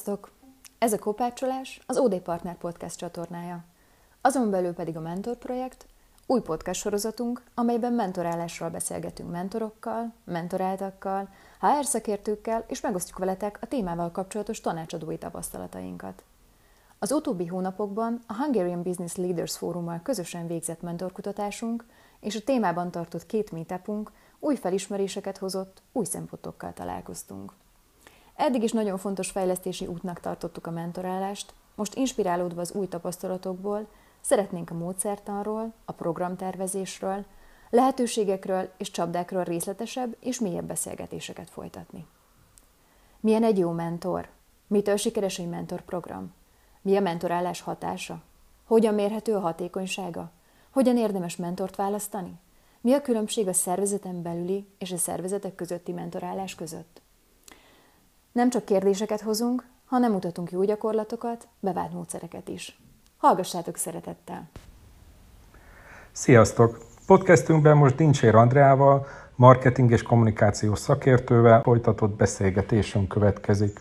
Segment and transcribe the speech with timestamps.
[0.00, 0.30] Sziasztok!
[0.78, 3.64] Ez a Kopácsolás az OD Partner Podcast csatornája.
[4.20, 5.86] Azon belül pedig a Mentor Projekt,
[6.26, 11.28] új podcast sorozatunk, amelyben mentorálásról beszélgetünk mentorokkal, mentoráltakkal,
[11.60, 16.22] HR szakértőkkel, és megosztjuk veletek a témával kapcsolatos tanácsadói tapasztalatainkat.
[16.98, 21.86] Az utóbbi hónapokban a Hungarian Business Leaders Fórummal közösen végzett mentorkutatásunk
[22.20, 27.52] és a témában tartott két meetupunk új felismeréseket hozott, új szempontokkal találkoztunk.
[28.42, 33.86] Eddig is nagyon fontos fejlesztési útnak tartottuk a mentorálást, most inspirálódva az új tapasztalatokból,
[34.20, 37.24] szeretnénk a módszertanról, a programtervezésről,
[37.70, 42.06] lehetőségekről és csapdákról részletesebb és mélyebb beszélgetéseket folytatni.
[43.20, 44.28] Milyen egy jó mentor?
[44.66, 46.34] Mitől sikeres egy mentorprogram?
[46.82, 48.22] Mi a mentorálás hatása?
[48.64, 50.30] Hogyan mérhető a hatékonysága?
[50.70, 52.38] Hogyan érdemes mentort választani?
[52.80, 57.00] Mi a különbség a szervezeten belüli és a szervezetek közötti mentorálás között?
[58.32, 62.80] Nem csak kérdéseket hozunk, hanem mutatunk jó gyakorlatokat, bevált módszereket is.
[63.16, 64.48] Hallgassátok szeretettel!
[66.12, 66.78] Sziasztok!
[67.06, 69.06] Podcastünkben most Dincsér Andreával,
[69.36, 73.80] marketing és kommunikációs szakértővel folytatott beszélgetésünk következik.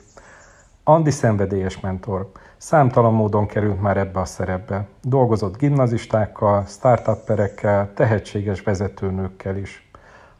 [0.83, 2.31] Andi szenvedélyes mentor.
[2.57, 4.87] Számtalan módon került már ebbe a szerepbe.
[5.01, 9.88] Dolgozott gimnazistákkal, startupperekkel, tehetséges vezetőnőkkel is.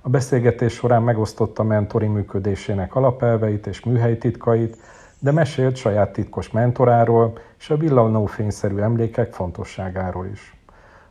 [0.01, 4.77] A beszélgetés során megosztotta mentori működésének alapelveit és műhelytitkait,
[5.19, 10.53] de mesélt saját titkos mentoráról és a villanófényszerű emlékek fontosságáról is.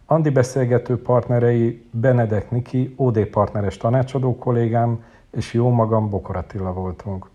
[0.07, 7.31] Andi beszélgető partnerei Benedek Niki, OD partneres tanácsadó kollégám, és jó magam Bokor Attila voltunk.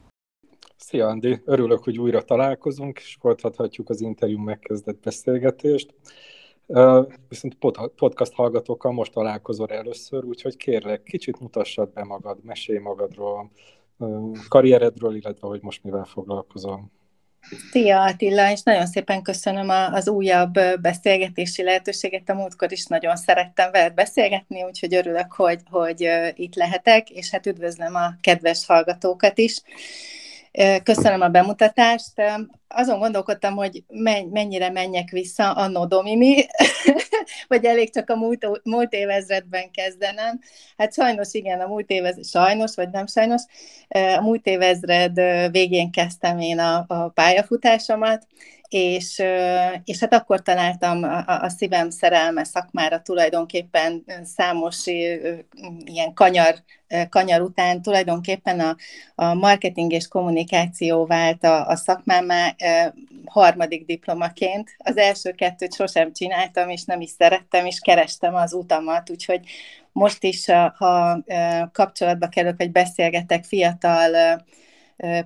[0.77, 5.93] Szia Andi, örülök, hogy újra találkozunk, és folytathatjuk az interjú megkezdett beszélgetést.
[7.29, 7.57] Viszont
[7.95, 13.51] podcast hallgatókkal most találkozol először, úgyhogy kérlek, kicsit mutassad be magad, mesélj magadról,
[14.47, 16.91] karrieredről, illetve hogy most mivel foglalkozol.
[17.71, 22.29] Szia Attila, és nagyon szépen köszönöm az újabb beszélgetési lehetőséget.
[22.29, 27.45] A múltkor is nagyon szerettem veled beszélgetni, úgyhogy örülök, hogy, hogy itt lehetek, és hát
[27.45, 29.61] üdvözlöm a kedves hallgatókat is.
[30.83, 32.21] Köszönöm a bemutatást.
[32.67, 33.83] Azon gondolkodtam, hogy
[34.31, 36.45] mennyire menjek vissza a Nodomini,
[37.47, 40.39] vagy elég csak a múlt, múlt évezredben kezdenem.
[40.77, 43.41] Hát sajnos igen, a múlt évezred, sajnos, vagy nem sajnos,
[44.17, 45.21] a múlt évezred
[45.51, 48.27] végén kezdtem én a, a pályafutásomat,
[48.73, 49.23] és,
[49.83, 54.85] és hát akkor találtam a, a szívem szerelme szakmára tulajdonképpen számos
[55.83, 56.55] ilyen kanyar,
[57.09, 58.75] kanyar után tulajdonképpen a,
[59.15, 62.55] a marketing és kommunikáció vált a, a szakmámá
[63.25, 64.69] harmadik diplomaként.
[64.77, 69.41] Az első kettőt sosem csináltam, és nem is szerettem, és kerestem az utamat, úgyhogy
[69.91, 70.45] most is,
[70.77, 71.23] ha
[71.71, 74.43] kapcsolatba kerülök, vagy beszélgetek fiatal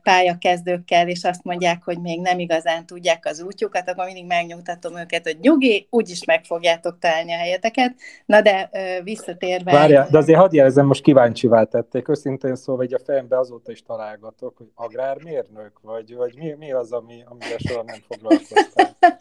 [0.04, 5.24] pályakezdőkkel, és azt mondják, hogy még nem igazán tudják az útjukat, akkor mindig megnyugtatom őket,
[5.24, 7.96] hogy nyugi, úgyis meg fogjátok találni a helyeteket.
[8.26, 8.70] Na de
[9.04, 9.72] visszatérve...
[9.72, 12.08] Várjál, de azért hadd jelzem, most kíváncsivá tették.
[12.08, 16.92] Őszintén szóval, hogy a fejembe azóta is találgatok, hogy agrármérnök, vagy, vagy mi, mi az,
[16.92, 18.86] ami, amivel soha nem foglalkoztam?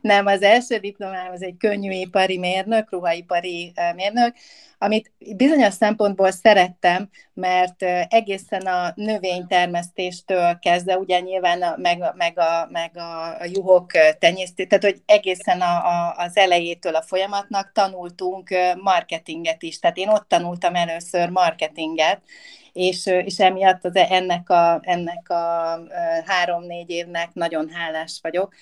[0.00, 4.34] nem, az első diplomám az egy könnyű ipari mérnök, ruhaipari mérnök,
[4.78, 12.68] amit bizonyos szempontból szerettem, mert egészen a növénytermesztéstől kezdve, ugye nyilván a, meg, meg, a,
[12.70, 18.48] meg a, juhok tenyésztő, tehát hogy egészen a, a, az elejétől a folyamatnak tanultunk
[18.82, 22.20] marketinget is, tehát én ott tanultam először marketinget,
[22.72, 25.78] és, és emiatt az, ennek a, ennek a
[26.26, 28.54] három-négy évnek nagyon hálás vagyok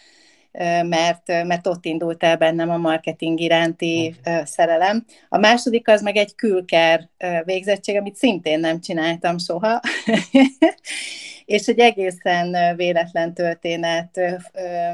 [0.82, 4.14] mert, mert ott indult el bennem a marketing iránti
[4.44, 5.04] szerelem.
[5.28, 7.08] A második az meg egy külker
[7.44, 9.80] végzettség, amit szintén nem csináltam soha,
[11.44, 14.20] és egy egészen véletlen történet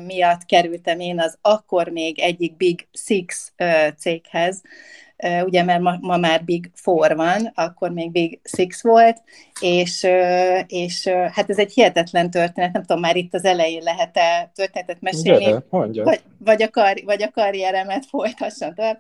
[0.07, 3.53] miatt kerültem én az akkor még egyik Big Six
[3.99, 4.63] céghez,
[5.45, 9.23] ugye mert ma, ma már Big Four van, akkor még Big Six volt,
[9.61, 10.07] és,
[10.67, 15.45] és hát ez egy hihetetlen történet, nem tudom, már itt az elején lehet-e történetet mesélni,
[15.45, 15.63] Gyere,
[16.05, 18.99] vagy, vagy, a kar, vagy a karrieremet folytassam tovább.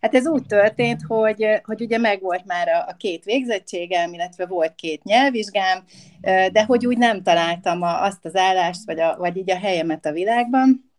[0.00, 4.74] Hát ez úgy történt, hogy, hogy ugye megvolt már a, a két végzettségem, illetve volt
[4.74, 5.84] két nyelvvizsgám,
[6.52, 10.06] de hogy úgy nem találtam a, azt az állást, vagy, a, vagy így a helyemet
[10.06, 10.89] a világban,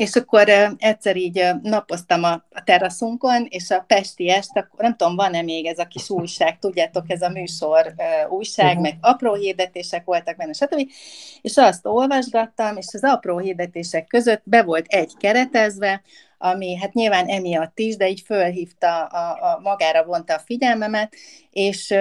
[0.00, 0.48] és akkor
[0.78, 5.66] egyszer így napoztam a, a teraszunkon, és a Pesti est, akkor nem tudom, van-e még
[5.66, 7.94] ez a kis újság, tudjátok, ez a műsor
[8.28, 8.82] újság, uh-huh.
[8.82, 10.90] meg apró hirdetések voltak benne, stb.
[11.40, 16.02] És azt olvasgattam, és az apró hirdetések között be volt egy keretezve,
[16.42, 21.14] ami hát nyilván emiatt is, de így fölhívta, a, a magára vonta a figyelmemet,
[21.50, 21.94] és,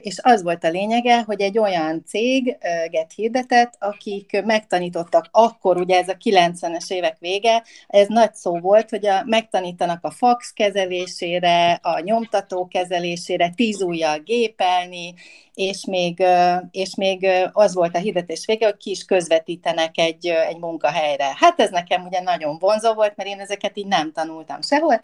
[0.00, 6.08] és az volt a lényege, hogy egy olyan céget hirdetett, akik megtanítottak akkor, ugye ez
[6.08, 12.00] a 90-es évek vége, ez nagy szó volt, hogy a, megtanítanak a fax kezelésére, a
[12.00, 15.14] nyomtató kezelésére, tíz ujjal gépelni,
[15.54, 16.24] és még,
[16.70, 21.32] és még az volt a hirdetés vége, hogy ki is közvetítenek egy, egy munkahelyre.
[21.36, 25.00] Hát ez nekem ugye nagyon vonzó volt, mert én ezeket így nem tanultam sehol.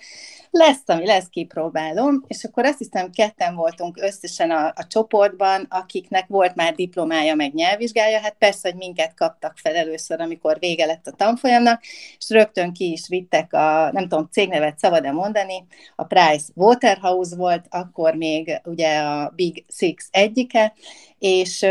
[0.51, 6.27] Lesz, ami lesz, kipróbálom, és akkor azt hiszem ketten voltunk összesen a, a csoportban, akiknek
[6.29, 11.07] volt már diplomája, meg nyelvvizsgája, hát persze, hogy minket kaptak fel először, amikor vége lett
[11.07, 11.83] a tanfolyamnak,
[12.19, 15.67] és rögtön ki is vittek a, nem tudom, cégnevet szabad-e mondani,
[15.97, 20.73] a Price Waterhouse volt, akkor még ugye a Big Six egyike,
[21.21, 21.67] és,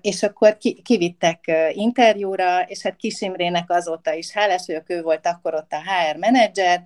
[0.00, 5.54] és akkor kivittek interjúra, és hát Kis Imrének azóta is hálás vagyok, ő volt akkor
[5.54, 6.82] ott a HR menedzser,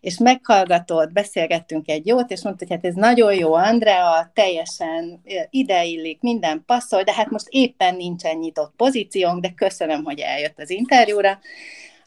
[0.00, 6.20] és meghallgatott, beszélgettünk egy jót, és mondta, hogy hát ez nagyon jó, Andrea, teljesen ideillik,
[6.20, 11.38] minden passzol, de hát most éppen nincsen nyitott pozíciónk, de köszönöm, hogy eljött az interjúra,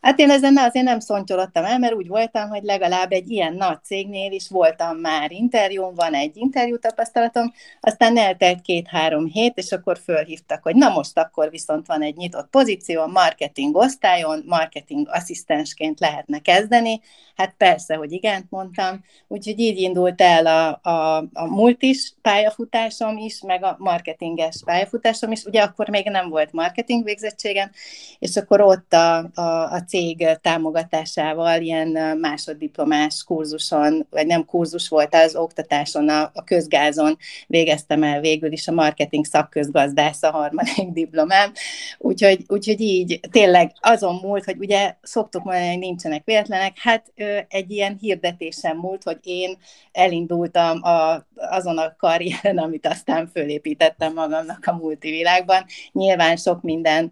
[0.03, 3.83] Hát én ezen azért nem szontyolottam el, mert úgy voltam, hogy legalább egy ilyen nagy
[3.83, 9.97] cégnél is voltam már interjún, van egy interjú tapasztalatom, aztán eltelt két-három hét, és akkor
[10.03, 15.99] fölhívtak, hogy na most akkor viszont van egy nyitott pozíció, a marketing osztályon, marketing asszisztensként
[15.99, 17.01] lehetne kezdeni.
[17.35, 19.03] Hát persze, hogy igen, mondtam.
[19.27, 25.43] Úgyhogy így indult el a, a, a multis pályafutásom is, meg a marketinges pályafutásom is.
[25.43, 27.71] Ugye akkor még nem volt marketing végzettségem,
[28.19, 35.15] és akkor ott a, a, a cég támogatásával ilyen másoddiplomás kurzuson, vagy nem kurzus volt
[35.15, 37.17] az oktatáson, a, a közgázon
[37.47, 41.51] végeztem el végül is a marketing szakközgazdász a harmadik diplomám,
[41.97, 47.13] úgyhogy, úgyhogy így tényleg azon múlt, hogy ugye szoktuk mondani, hogy nincsenek véletlenek, hát
[47.47, 49.57] egy ilyen hirdetésen múlt, hogy én
[49.91, 55.65] elindultam a, azon a karrieren, amit aztán fölépítettem magamnak a multivilágban.
[55.91, 57.11] Nyilván sok minden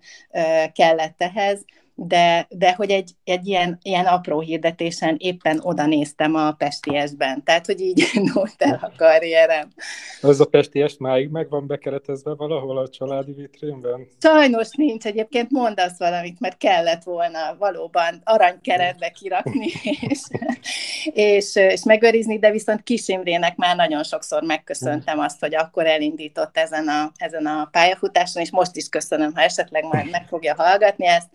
[0.74, 1.66] kellett ehhez,
[1.96, 7.66] de, de hogy egy, egy ilyen, ilyen apró hirdetésen éppen oda néztem a Pestiesben, tehát
[7.66, 9.72] hogy így indult el a karrierem.
[10.22, 14.08] Az a Pesties máig meg van bekeretezve valahol a családi vitrínben?
[14.22, 19.72] Sajnos nincs, egyébként mondasz valamit, mert kellett volna valóban aranykeretbe kirakni,
[20.10, 20.22] és,
[21.14, 26.58] és, és megőrizni, de viszont Kis Imrének már nagyon sokszor megköszöntem azt, hogy akkor elindított
[26.58, 31.08] ezen a, ezen a pályafutáson, és most is köszönöm, ha esetleg majd meg fogja hallgatni
[31.08, 31.30] ezt,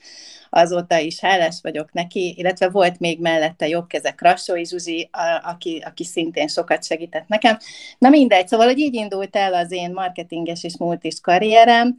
[0.50, 6.04] azóta is hálás vagyok neki, illetve volt még mellette jobbkeze Krassói Zsuzsi, a, aki, aki
[6.04, 7.58] szintén sokat segített nekem.
[7.98, 11.96] Na mindegy, szóval, hogy így indult el az én marketinges és multis karrierem,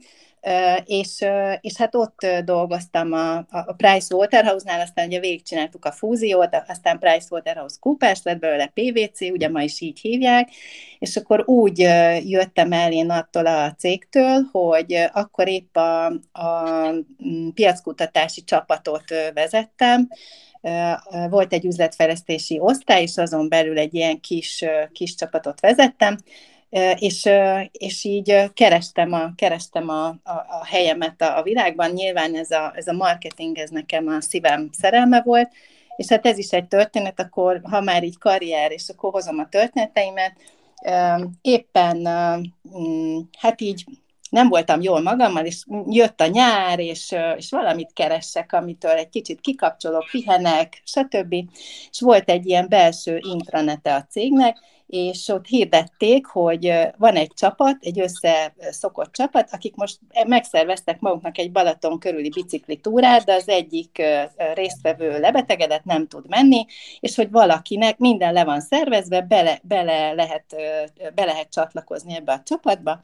[0.84, 1.24] és,
[1.60, 7.26] és hát ott dolgoztam a, a Price Waterhouse-nál, aztán ugye végigcsináltuk a fúziót, aztán Price
[7.30, 10.48] Waterhouse Coopers lett belőle PVC, ugye ma is így hívják,
[10.98, 11.78] és akkor úgy
[12.24, 16.90] jöttem el én attól a cégtől, hogy akkor épp a, a
[17.54, 19.04] piackutatási csapatot
[19.34, 20.08] vezettem,
[21.30, 26.18] volt egy üzletfejlesztési osztály, és azon belül egy ilyen kis, kis csapatot vezettem,
[26.98, 27.28] és,
[27.72, 31.90] és így kerestem a, kerestem a, a, a helyemet a, a világban.
[31.90, 35.50] Nyilván ez a, ez a marketing, ez nekem a szívem szerelme volt,
[35.96, 39.48] és hát ez is egy történet, akkor ha már így karrier, és akkor hozom a
[39.48, 40.32] történeteimet,
[41.40, 42.08] éppen
[42.78, 43.84] mm, hát így
[44.30, 49.40] nem voltam jól magammal, és jött a nyár, és, és valamit keresek, amitől egy kicsit
[49.40, 51.34] kikapcsolok, pihenek, stb.
[51.90, 54.56] És volt egy ilyen belső intranete a cégnek,
[54.88, 61.52] és ott hirdették, hogy van egy csapat, egy összeszokott csapat, akik most megszerveztek maguknak egy
[61.52, 64.02] Balaton körüli bicikli túrát, de az egyik
[64.54, 66.66] résztvevő lebetegedett, nem tud menni,
[67.00, 70.56] és hogy valakinek minden le van szervezve, bele, bele, lehet,
[71.14, 73.00] be lehet csatlakozni ebbe a csapatba,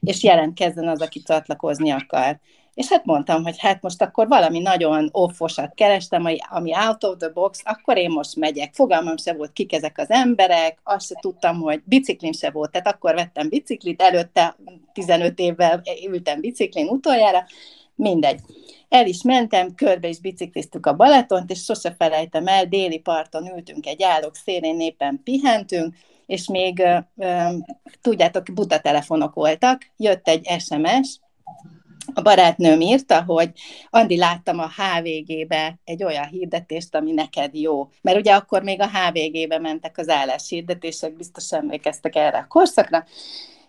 [0.00, 2.40] és jelentkezzen az, aki csatlakozni akar.
[2.76, 7.28] És hát mondtam, hogy hát most akkor valami nagyon offosat kerestem, ami out of the
[7.28, 8.74] box, akkor én most megyek.
[8.74, 12.86] Fogalmam se volt, kik ezek az emberek, azt se tudtam, hogy biciklim se volt, tehát
[12.86, 14.56] akkor vettem biciklit, előtte
[14.92, 17.46] 15 évvel ültem biciklin utoljára,
[17.94, 18.40] mindegy.
[18.88, 23.86] El is mentem, körbe is bicikliztük a Balatont, és sose felejtem el, déli parton ültünk
[23.86, 25.94] egy állók szélén, éppen pihentünk,
[26.26, 26.82] és még,
[28.02, 31.20] tudjátok, buta telefonok voltak, jött egy SMS,
[32.14, 33.50] a barátnőm írta, hogy
[33.90, 37.88] Andi, láttam a HVG-be egy olyan hirdetést, ami neked jó.
[38.02, 43.04] Mert ugye akkor még a HVG-be mentek az álláshirdetések, biztos emlékeztek erre a korszakra.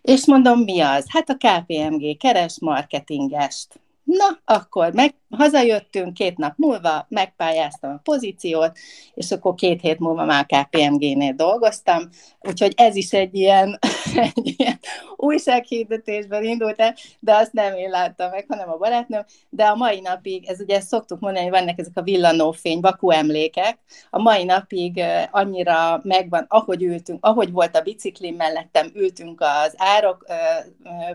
[0.02, 1.06] És mondom, mi az?
[1.08, 3.80] Hát a KPMG keres marketingest.
[4.08, 8.78] Na, akkor meg, hazajöttünk, két nap múlva megpályáztam a pozíciót,
[9.14, 12.10] és akkor két hét múlva már KPMG-nél dolgoztam,
[12.40, 13.80] úgyhogy ez is egy ilyen,
[14.34, 14.80] egy ilyen
[15.16, 20.00] újsághirdetésben indult el, de azt nem én láttam meg, hanem a barátnőm, de a mai
[20.00, 25.04] napig, ez ugye szoktuk mondani, hogy vannak ezek a villanófény, vaku emlékek, a mai napig
[25.32, 30.26] annyira megvan, ahogy ültünk, ahogy volt a biciklim mellettem, ültünk az árok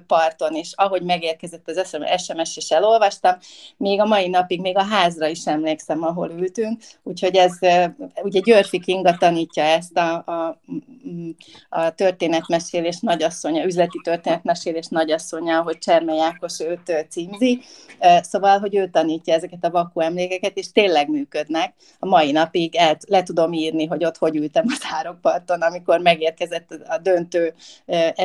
[0.06, 3.36] parton, és ahogy megérkezett az SMS, és elolvastam,
[3.76, 7.58] még a mai napig még a házra is emlékszem, ahol ültünk, úgyhogy ez,
[8.22, 10.58] ugye Györfi Kinga tanítja ezt a, a,
[11.68, 17.60] a történetmesélés nagyasszonya, üzleti történetmesélés nagyasszonya, hogy Cserme Jákos őt címzi,
[18.20, 21.74] szóval, hogy ő tanítja ezeket a vakú emlékeket, és tényleg működnek.
[21.98, 26.70] A mai napig el, le tudom írni, hogy ott hogy ültem az árokparton, amikor megérkezett
[26.88, 27.54] a döntő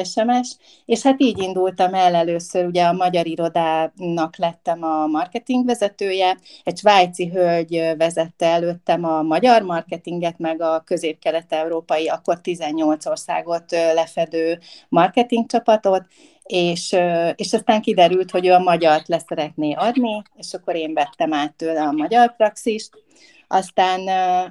[0.04, 6.38] SMS, és hát így indultam el először, ugye a magyar irodának lettem a marketing vezetője,
[6.64, 14.60] egy svájci hölgy vezette előttem a magyar marketinget, meg a közép-kelet-európai, akkor 18 országot lefedő
[14.90, 16.06] marketing csapatot,
[16.44, 16.96] és,
[17.36, 21.82] és aztán kiderült, hogy ő a magyart leszeretné adni, és akkor én vettem át tőle
[21.82, 22.90] a magyar praxist,
[23.48, 24.02] aztán,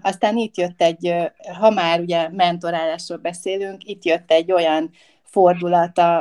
[0.03, 1.15] aztán itt jött egy,
[1.59, 4.91] ha már ugye mentorálásról beszélünk, itt jött egy olyan
[5.37, 6.19] fordulata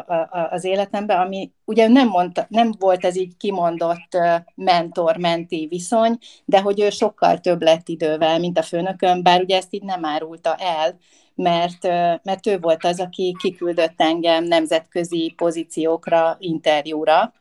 [0.50, 4.18] az életembe, ami ugye nem, mondta, nem volt ez így kimondott
[4.56, 9.74] mentor-menti viszony, de hogy ő sokkal több lett idővel, mint a főnököm, bár ugye ezt
[9.74, 10.98] így nem árulta el,
[11.36, 11.84] mert,
[12.24, 17.34] mert ő volt az, aki kiküldött engem nemzetközi pozíciókra, interjúra,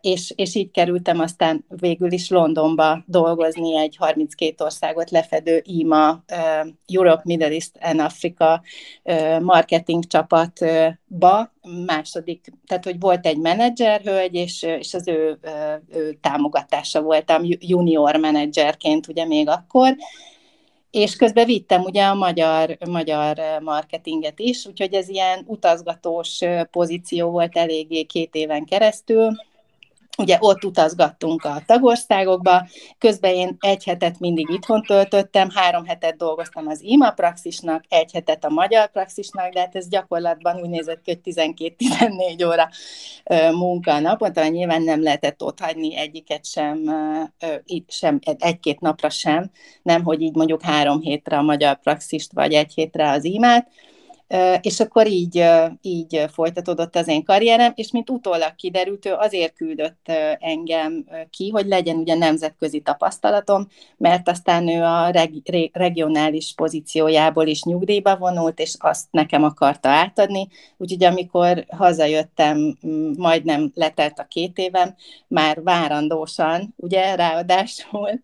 [0.00, 6.24] és, és így kerültem aztán végül is Londonba dolgozni egy 32 országot lefedő IMA,
[6.86, 8.62] Europe, Middle East and Africa
[9.40, 11.52] marketing csapatba,
[11.86, 15.38] második, tehát hogy volt egy menedzserhölgy, és, és az ő,
[15.92, 19.96] ő támogatása voltam junior menedzserként ugye még akkor,
[20.90, 26.40] és közben vittem ugye a magyar, magyar marketinget is, úgyhogy ez ilyen utazgatós
[26.70, 29.32] pozíció volt eléggé két éven keresztül,
[30.22, 32.66] Ugye ott utazgattunk a tagországokba,
[32.98, 38.44] közben én egy hetet mindig itthon töltöttem, három hetet dolgoztam az IMA praxisnak, egy hetet
[38.44, 42.68] a magyar praxisnak, de hát ez gyakorlatban úgy nézett ki, hogy 12-14 óra
[43.52, 46.78] munka naponta, mert nyilván nem lehetett ott hagyni egyiket sem,
[47.88, 49.50] sem egy-két napra sem,
[49.82, 53.66] nem, hogy így mondjuk három hétre a magyar praxist, vagy egy hétre az IMA-t,
[54.60, 55.44] és akkor így,
[55.80, 61.66] így folytatódott az én karrierem, és mint utólag kiderült, ő azért küldött engem ki, hogy
[61.66, 63.66] legyen ugye nemzetközi tapasztalatom,
[63.96, 70.48] mert aztán ő a reg- regionális pozíciójából is nyugdíjba vonult, és azt nekem akarta átadni,
[70.76, 72.78] úgyhogy amikor hazajöttem,
[73.16, 74.94] majdnem letelt a két évem,
[75.28, 78.20] már várandósan, ugye, ráadásul,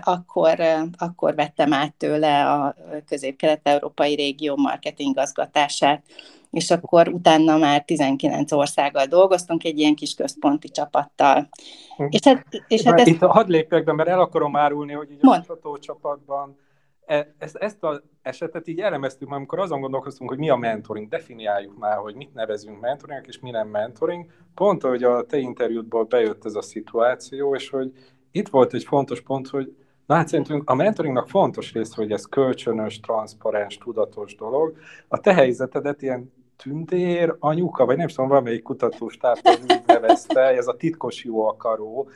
[0.00, 0.60] akkor,
[0.98, 6.02] akkor vettem át tőle a közép-kelet-európai régió marketing igazgatását,
[6.50, 11.48] és akkor utána már 19 országgal dolgoztunk egy ilyen kis központi csapattal.
[11.96, 12.06] Hm.
[12.08, 13.08] És hát, és hát ezt...
[13.08, 15.44] Itt hadd lépjek be, mert el akarom árulni, hogy így Mond.
[15.48, 16.58] a csapatban
[17.06, 21.78] e, ezt, ezt az esetet így elemeztük, amikor azon gondolkoztunk, hogy mi a mentoring, definiáljuk
[21.78, 24.26] már, hogy mit nevezünk mentoringnak, és mi nem mentoring.
[24.54, 27.92] Pont, hogy a te interjútból bejött ez a szituáció, és hogy
[28.30, 29.74] itt volt egy fontos pont, hogy
[30.10, 34.76] Na hát szerintünk a mentoringnak fontos rész, hogy ez kölcsönös, transzparens, tudatos dolog.
[35.08, 40.76] A te helyzetedet ilyen tündér, anyuka, vagy nem tudom, valamelyik kutatós úgy nevezte, ez a
[40.76, 42.08] titkos jó akaró,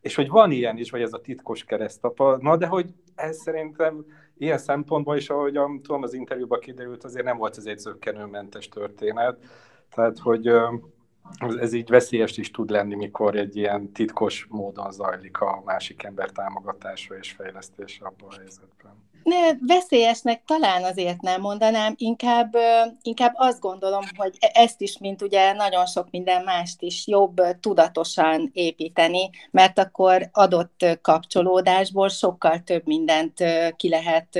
[0.00, 4.04] és hogy van ilyen is, vagy ez a titkos keresztapa, na de hogy ez szerintem
[4.38, 9.38] ilyen szempontból is, ahogy tudom, az interjúban kiderült, azért nem volt ez egy zöggenőmentes történet,
[9.94, 10.50] tehát hogy
[11.38, 16.30] ez így veszélyes is tud lenni, mikor egy ilyen titkos módon zajlik a másik ember
[16.30, 19.09] támogatása és fejlesztése abban a helyzetben.
[19.22, 22.56] Ne, veszélyesnek talán azért nem mondanám, inkább,
[23.02, 27.40] inkább azt gondolom, hogy e, ezt is, mint ugye nagyon sok minden mást is jobb
[27.60, 33.44] tudatosan építeni, mert akkor adott kapcsolódásból sokkal több mindent
[33.76, 34.38] ki lehet,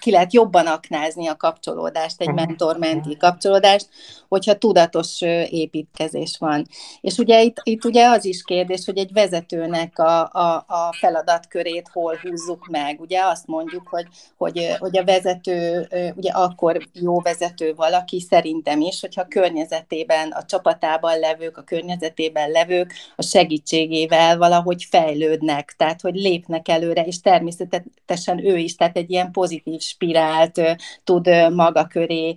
[0.00, 2.36] ki lehet jobban aknázni a kapcsolódást, egy mhm.
[2.36, 3.88] mentor-menti kapcsolódást,
[4.28, 6.66] hogyha tudatos építkezés van.
[7.00, 11.88] És ugye itt, itt ugye az is kérdés, hogy egy vezetőnek a, a, a feladatkörét
[11.92, 13.00] hol húzzuk meg.
[13.00, 19.00] Ugye azt mondjuk, hogy, hogy, hogy a vezető, ugye akkor jó vezető valaki, szerintem is,
[19.00, 26.14] hogyha a környezetében, a csapatában levők, a környezetében levők a segítségével valahogy fejlődnek, tehát hogy
[26.14, 30.60] lépnek előre, és természetesen ő is, tehát egy ilyen pozitív spirált
[31.04, 32.36] tud maga köré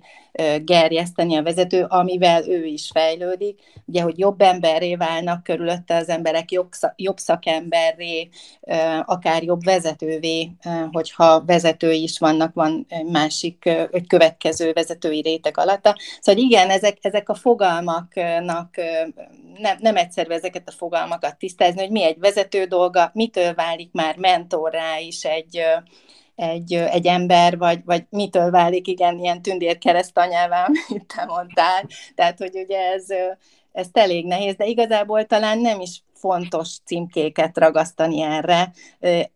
[0.64, 3.60] gerjeszteni a vezető, amivel ő is fejlődik.
[3.86, 6.50] Ugye, hogy jobb emberré válnak körülötte az emberek,
[6.96, 8.28] jobb szakemberré,
[9.04, 10.50] akár jobb vezetővé,
[10.92, 15.96] hogyha vezetői is vannak, van másik, egy következő vezetői réteg alatta.
[16.20, 18.74] Szóval igen, ezek, ezek a fogalmaknak
[19.58, 24.16] nem, nem egyszerű ezeket a fogalmakat tisztázni, hogy mi egy vezető dolga, mitől válik már
[24.16, 25.60] mentorrá is egy,
[26.34, 31.88] egy, egy ember, vagy, vagy mitől válik, igen, ilyen tündér keresztanyává, amit te mondtál.
[32.14, 33.06] Tehát, hogy ugye ez,
[33.72, 38.72] ez elég nehéz, de igazából talán nem is fontos címkéket ragasztani erre.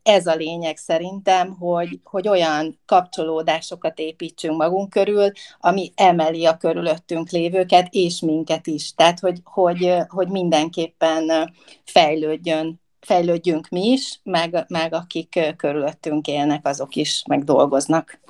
[0.03, 7.31] Ez a lényeg szerintem, hogy, hogy olyan kapcsolódásokat építsünk magunk körül, ami emeli a körülöttünk
[7.31, 8.95] lévőket, és minket is.
[8.95, 11.53] Tehát, hogy, hogy, hogy mindenképpen
[11.85, 18.21] fejlődjön fejlődjünk mi is, meg, meg akik körülöttünk élnek, azok is megdolgoznak.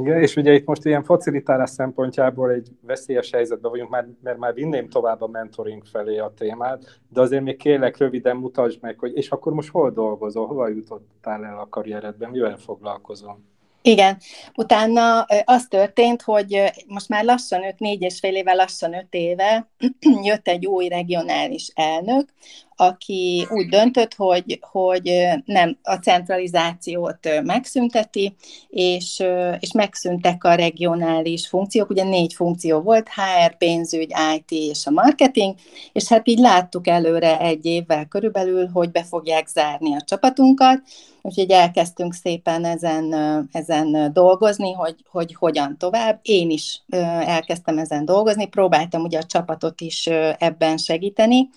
[0.00, 4.54] Igen, és ugye itt most ilyen facilitálás szempontjából egy veszélyes helyzetben vagyunk, mert, mert már
[4.54, 9.16] vinném tovább a mentoring felé a témát, de azért még kérlek röviden mutasd meg, hogy
[9.16, 13.38] és akkor most hol dolgozol, hova jutottál el a karrieredben, mivel foglalkozol?
[13.82, 14.16] Igen,
[14.54, 19.70] utána az történt, hogy most már lassan öt, négy és fél éve, lassan öt éve
[20.22, 22.32] jött egy új regionális elnök,
[22.76, 28.34] aki úgy döntött, hogy, hogy nem a centralizációt megszünteti,
[28.68, 29.22] és,
[29.60, 31.90] és megszűntek a regionális funkciók.
[31.90, 35.54] Ugye négy funkció volt, HR, pénzügy, IT és a marketing,
[35.92, 40.82] és hát így láttuk előre egy évvel körülbelül, hogy be fogják zárni a csapatunkat,
[41.22, 43.14] úgyhogy elkezdtünk szépen ezen,
[43.52, 46.18] ezen dolgozni, hogy, hogy hogyan tovább.
[46.22, 46.82] Én is
[47.26, 50.06] elkezdtem ezen dolgozni, próbáltam ugye a csapatot is
[50.38, 51.48] ebben segíteni,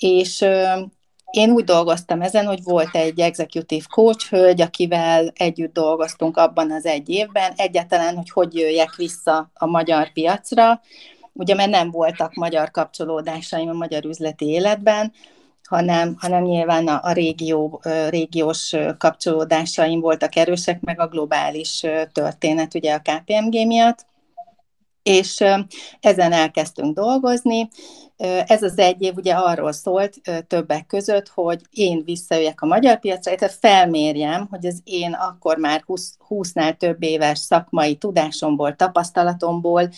[0.00, 0.44] és
[1.30, 6.86] én úgy dolgoztam ezen, hogy volt egy executive coach hölgy, akivel együtt dolgoztunk abban az
[6.86, 10.80] egy évben, egyáltalán, hogy hogy jöjjek vissza a magyar piacra,
[11.32, 15.12] ugye mert nem voltak magyar kapcsolódásaim a magyar üzleti életben,
[15.68, 22.94] hanem, hanem nyilván a, a régió, régiós kapcsolódásaim voltak erősek, meg a globális történet ugye
[22.94, 24.06] a KPMG miatt
[25.02, 25.44] és
[26.00, 27.68] ezen elkezdtünk dolgozni.
[28.46, 33.34] Ez az egy év ugye arról szólt többek között, hogy én visszajöjjek a magyar piacra,
[33.34, 39.90] tehát felmérjem, hogy az én akkor már 20, 20-nál több éves szakmai tudásomból, tapasztalatomból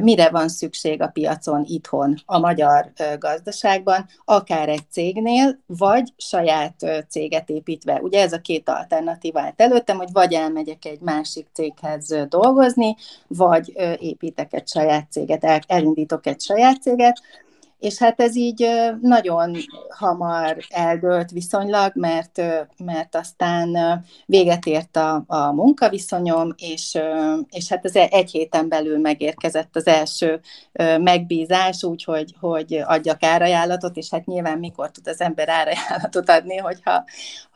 [0.00, 7.50] mire van szükség a piacon itthon, a magyar gazdaságban, akár egy cégnél, vagy saját céget
[7.50, 8.00] építve.
[8.02, 13.72] Ugye ez a két alternatíva állt előttem, hogy vagy elmegyek egy másik céghez dolgozni, vagy
[13.98, 17.20] építek egy saját céget, elindítok egy saját céget,
[17.78, 18.68] és hát ez így
[19.00, 19.56] nagyon
[19.88, 22.42] hamar eldőlt viszonylag, mert,
[22.84, 23.76] mert aztán
[24.26, 26.98] véget ért a, a munkaviszonyom, és,
[27.50, 30.40] és hát az egy héten belül megérkezett az első
[31.00, 37.04] megbízás, úgyhogy hogy adjak árajánlatot, és hát nyilván mikor tud az ember árajánlatot adni, hogyha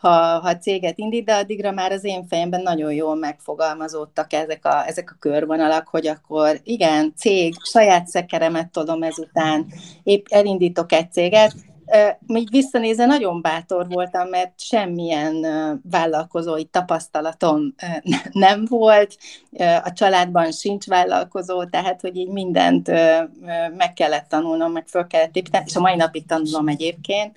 [0.02, 4.86] ha, ha céget indít, de addigra már az én fejemben nagyon jól megfogalmazódtak ezek a,
[4.86, 9.66] ezek a körvonalak, hogy akkor igen, cég, saját szekeremet tudom ezután,
[10.02, 11.54] épp elindítok egy céget,
[12.26, 15.46] még visszanézve nagyon bátor voltam, mert semmilyen
[15.90, 17.74] vállalkozói tapasztalatom
[18.32, 19.16] nem volt,
[19.82, 22.88] a családban sincs vállalkozó, tehát hogy így mindent
[23.76, 27.36] meg kellett tanulnom, meg föl kellett építeni, és a mai napig tanulom egyébként,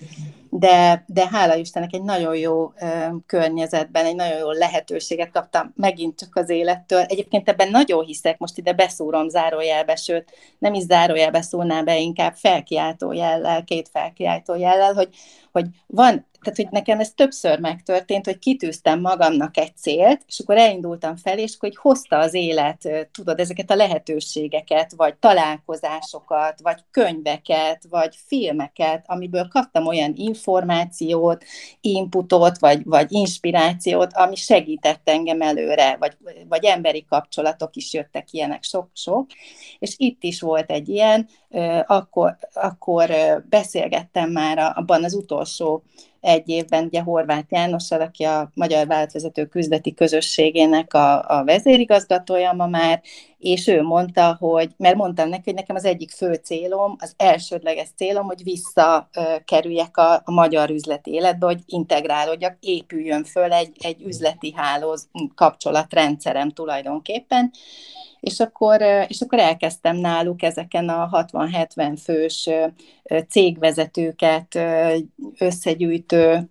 [0.58, 2.86] de, de hála Istennek egy nagyon jó ö,
[3.26, 7.00] környezetben, egy nagyon jó lehetőséget kaptam megint csak az élettől.
[7.00, 12.34] Egyébként ebben nagyon hiszek, most ide beszúrom zárójelbe, sőt, nem is zárójelbe szólnál be, inkább
[12.34, 15.08] felkiáltó jellel, két felkiáltó jellel, hogy,
[15.52, 20.56] hogy van, tehát hogy nekem ez többször megtörtént, hogy kitűztem magamnak egy célt, és akkor
[20.56, 26.80] elindultam fel, és akkor hogy hozta az élet, tudod, ezeket a lehetőségeket, vagy találkozásokat, vagy
[26.90, 31.44] könyveket, vagy filmeket, amiből kaptam olyan információt,
[31.80, 36.16] inputot, vagy, vagy inspirációt, ami segített engem előre, vagy,
[36.48, 39.26] vagy emberi kapcsolatok is jöttek ilyenek sok-sok,
[39.78, 41.28] és itt is volt egy ilyen,
[41.86, 43.10] akkor, akkor
[43.48, 45.82] beszélgettem már abban az utolsó
[46.26, 52.66] egy évben ugye Horváth Jánossal, aki a Magyar Vállalatvezető Küzdeti Közösségének a, a vezérigazgatója ma
[52.66, 53.02] már,
[53.38, 57.88] és ő mondta, hogy, mert mondtam neki, hogy nekem az egyik fő célom, az elsődleges
[57.96, 64.52] célom, hogy visszakerüljek a, a magyar üzleti életbe, hogy integrálódjak, épüljön föl egy, egy üzleti
[64.56, 67.50] hálóz kapcsolatrendszerem tulajdonképpen,
[68.20, 72.48] és akkor, és akkor elkezdtem náluk ezeken a 60-70 fős
[73.28, 74.58] cégvezetőket
[75.38, 76.48] összegyűjtő,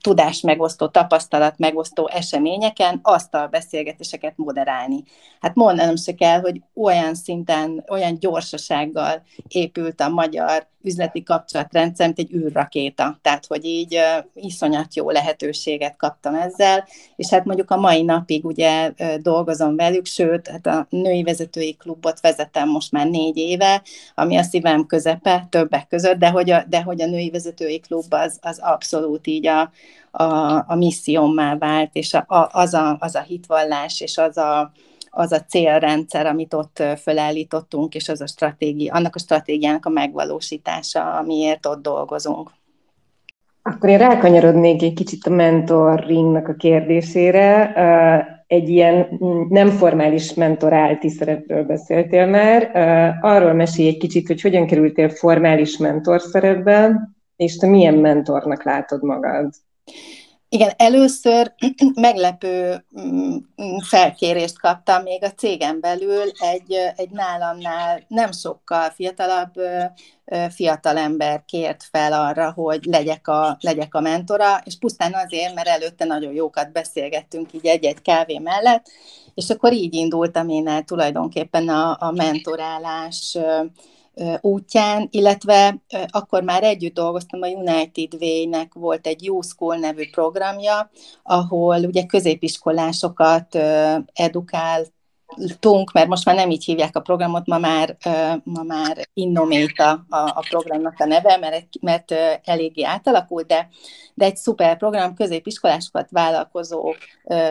[0.00, 5.02] tudásmegosztó, tapasztalatmegosztó eseményeken asztalbeszélgetéseket moderálni.
[5.40, 12.18] Hát mondanom se kell, hogy olyan szinten, olyan gyorsasággal épült a magyar üzleti kapcsolatrendszer, mint
[12.18, 13.18] egy űrrakéta.
[13.22, 13.98] Tehát, hogy így
[14.34, 20.48] iszonyat jó lehetőséget kaptam ezzel, és hát mondjuk a mai napig ugye dolgozom velük, sőt,
[20.48, 23.82] hát a női vezetői klubot vezetem most már négy éve,
[24.14, 28.14] ami a szívem közepe többek között, de hogy a, de hogy a női vezetői klub
[28.14, 29.70] az, az abszolút így a,
[30.10, 30.24] a,
[30.66, 34.72] a missziómmá vált, és a, a, az, a, az a hitvallás, és az a,
[35.10, 41.16] az a célrendszer, amit ott fölállítottunk, és az a stratégia, annak a stratégiának a megvalósítása,
[41.16, 42.50] amiért ott dolgozunk.
[43.62, 47.72] Akkor én rákanyarodnék egy kicsit a mentoringnak a kérdésére.
[48.46, 49.08] Egy ilyen
[49.48, 52.70] nem formális mentorálti szerepről beszéltél már.
[53.20, 59.02] Arról mesélj egy kicsit, hogy hogyan kerültél formális mentor szerepbe, és te milyen mentornak látod
[59.02, 59.50] magad?
[60.50, 61.54] Igen, először
[61.94, 63.36] meglepő mm,
[63.88, 69.52] felkérést kaptam még a cégen belül egy, egy nálamnál nem sokkal fiatalabb
[70.50, 76.04] fiatalember kért fel arra, hogy legyek a, legyek a mentora, és pusztán azért, mert előtte
[76.04, 78.86] nagyon jókat beszélgettünk így egy-egy kávé mellett,
[79.34, 83.38] és akkor így indultam én el tulajdonképpen a, a mentorálás
[84.40, 90.90] útján, illetve akkor már együtt dolgoztam, a United Way-nek volt egy Youth School nevű programja,
[91.22, 93.54] ahol ugye középiskolásokat
[94.12, 94.92] edukált
[95.58, 97.96] tunk, mert most már nem így hívják a programot, ma már,
[98.44, 103.68] ma már Innomate a, a programnak a neve, mert, mert eléggé átalakult, de,
[104.14, 106.94] de egy szuper program, középiskolásokat vállalkozó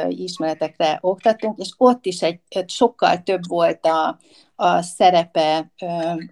[0.10, 4.18] ismeretekre oktatunk, és ott is egy, egy sokkal több volt a,
[4.60, 5.72] a szerepe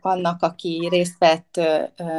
[0.01, 1.61] annak, aki részt vett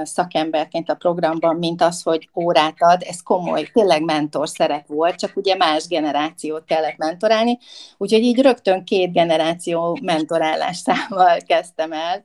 [0.02, 3.02] szakemberként a programban, mint az, hogy órát ad.
[3.02, 7.58] Ez komoly, tényleg mentor szerep volt, csak ugye más generációt kellett mentorálni.
[7.96, 12.22] Úgyhogy így rögtön két generáció mentorálásával kezdtem el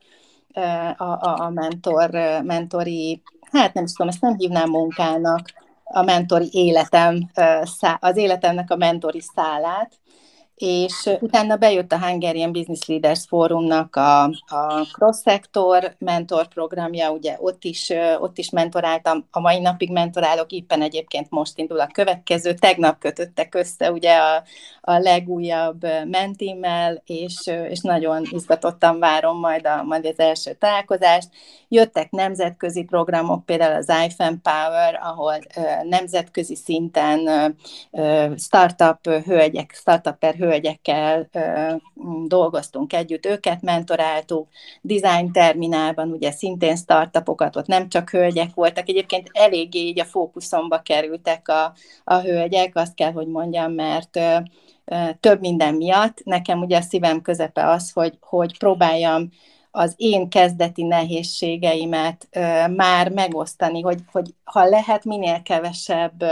[0.98, 2.10] a, a, a mentor,
[2.44, 5.50] mentori, hát nem tudom, ezt nem hívnám munkának,
[5.84, 7.32] a mentori életem,
[8.00, 10.00] az életemnek a mentori szálát,
[10.62, 17.64] és utána bejött a Hungarian Business Leaders Fórumnak a, a cross-sector mentor programja, ugye ott
[17.64, 23.00] is, ott is mentoráltam, a mai napig mentorálok, éppen egyébként most indul a következő, tegnap
[23.00, 24.44] kötöttek össze ugye a,
[24.82, 31.30] a legújabb mentimmel, és, és nagyon izgatottan várom majd, a, majd az első találkozást.
[31.68, 35.40] Jöttek nemzetközi programok, például az iFan Power, ahol
[35.84, 37.56] nemzetközi szinten
[38.38, 41.30] startup hölgyek, startuper hölgyekkel
[42.26, 44.48] dolgoztunk együtt, őket mentoráltuk,
[44.82, 50.82] Design Terminálban ugye szintén startupokat, ott nem csak hölgyek voltak, egyébként eléggé így a fókuszomba
[50.82, 54.20] kerültek a, a hölgyek, azt kell, hogy mondjam, mert
[55.20, 56.24] több minden miatt.
[56.24, 59.30] Nekem ugye a szívem közepe az, hogy, hogy próbáljam
[59.72, 62.28] az én kezdeti nehézségeimet
[62.76, 66.24] már megosztani, hogy, hogy ha lehet minél kevesebb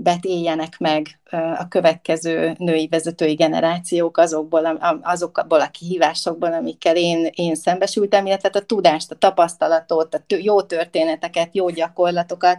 [0.00, 1.18] bet éljenek meg
[1.58, 8.60] a következő női vezetői generációk azokból, azokból a kihívásokból, amikkel én, én szembesültem, illetve a
[8.60, 12.58] tudást, a tapasztalatot, a jó történeteket, jó gyakorlatokat.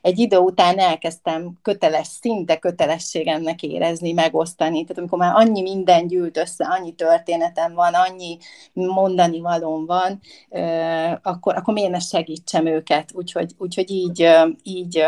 [0.00, 4.82] Egy idő után elkezdtem köteles, szinte kötelességemnek érezni, megosztani.
[4.82, 8.38] Tehát amikor már annyi minden gyűlt össze, annyi történetem van, annyi
[8.72, 10.20] mondani valóm van,
[11.22, 13.10] akkor, akkor miért ne segítsem őket?
[13.14, 14.28] Úgyhogy, úgyhogy így,
[14.62, 15.04] így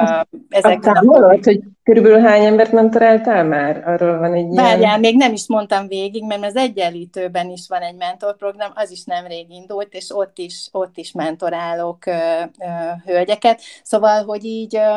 [0.48, 1.26] ezekben a...
[1.26, 3.88] hogy körülbelül hány embert ment mentoráltál már?
[3.88, 5.00] Arról van egy Várjál, ilyen...
[5.00, 9.50] még nem is mondtam végig, mert az egyenlítőben is van egy mentorprogram, az is nemrég
[9.50, 12.12] indult, és ott is, ott is mentorálok ö,
[12.58, 13.60] ö, hölgyeket.
[13.82, 14.96] Szóval, hogy így ö,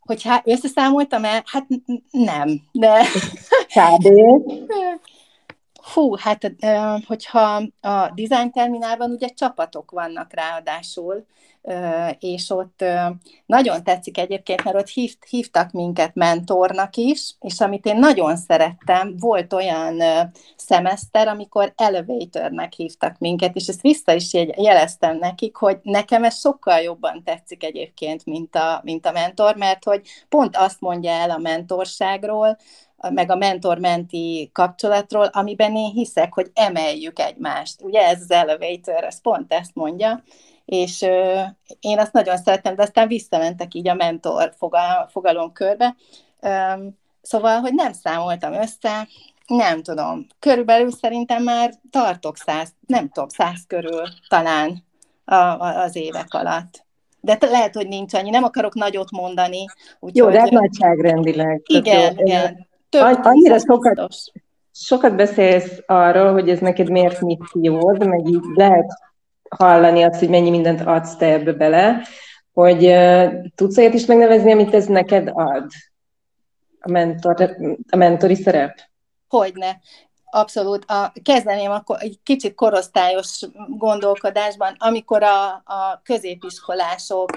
[0.00, 1.66] hogy há, összeszámoltam el, hát
[2.10, 3.02] nem, de...
[3.66, 4.06] Kb.
[5.92, 6.52] Hú, hát
[7.06, 11.26] hogyha a design terminálban ugye csapatok vannak ráadásul,
[12.18, 12.84] és ott
[13.46, 19.16] nagyon tetszik egyébként, mert ott hívt, hívtak minket mentornak is, és amit én nagyon szerettem,
[19.18, 20.02] volt olyan
[20.56, 26.80] szemeszter, amikor elevatornek hívtak minket, és ezt vissza is jeleztem nekik, hogy nekem ez sokkal
[26.80, 31.38] jobban tetszik egyébként, mint a, mint a mentor, mert hogy pont azt mondja el a
[31.38, 32.58] mentorságról,
[33.10, 37.82] meg a mentor-menti kapcsolatról, amiben én hiszek, hogy emeljük egymást.
[37.82, 40.22] Ugye ez az elevator, ez pont ezt mondja,
[40.64, 41.40] és ö,
[41.80, 45.94] én azt nagyon szeretem, de aztán visszamentek így a mentor fogal, fogalom körbe.
[46.40, 46.48] Ö,
[47.22, 49.08] szóval, hogy nem számoltam össze,
[49.46, 54.84] nem tudom, körülbelül szerintem már tartok száz, nem tudom, száz körül talán
[55.24, 56.84] a, a, az évek alatt.
[57.20, 59.64] De lehet, hogy nincs annyi, nem akarok nagyot mondani.
[60.00, 61.62] Úgy, jó, de hát nagyságrendileg.
[61.64, 62.24] Igen, jó.
[62.24, 62.66] igen.
[63.00, 64.08] Több annyira sokat,
[64.72, 67.18] sokat beszélsz arról, hogy ez neked miért
[67.52, 68.92] hívod, meg így lehet
[69.48, 72.02] hallani azt, hogy mennyi mindent adsz te ebbe bele,
[72.52, 75.70] hogy uh, tudsz olyat is megnevezni, amit ez neked ad?
[76.80, 77.56] A, mentor,
[77.90, 78.78] a mentori szerep?
[79.28, 79.80] Hogyne.
[80.34, 80.84] Abszolút.
[80.84, 84.74] A, kezdeném akkor egy kicsit korosztályos gondolkodásban.
[84.78, 87.30] Amikor a, a középiskolások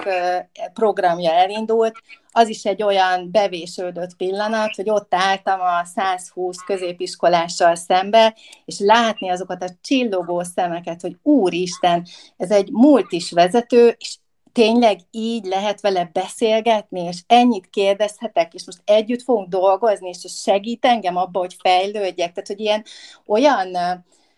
[0.74, 1.94] programja elindult,
[2.32, 9.30] az is egy olyan bevésődött pillanat, hogy ott álltam a 120 középiskolással szembe, és látni
[9.30, 12.08] azokat a csillogó szemeket, hogy úristen,
[12.38, 14.18] ez egy multis vezető, és
[14.58, 20.86] tényleg így lehet vele beszélgetni, és ennyit kérdezhetek, és most együtt fogunk dolgozni, és segít
[20.86, 22.32] engem abba, hogy fejlődjek.
[22.32, 22.84] Tehát, hogy ilyen
[23.26, 23.68] olyan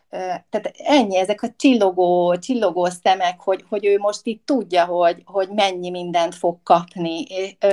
[0.10, 5.50] tehát ennyi, ezek a csillogó, csillogó szemek, hogy, hogy ő most itt tudja, hogy, hogy
[5.50, 7.24] mennyi mindent fog kapni.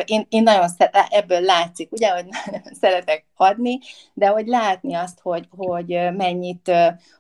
[0.05, 2.27] Én, én nagyon szeret, ebből látszik, ugye, hogy
[2.81, 3.79] szeretek adni,
[4.15, 6.73] de hogy látni azt, hogy, hogy mennyit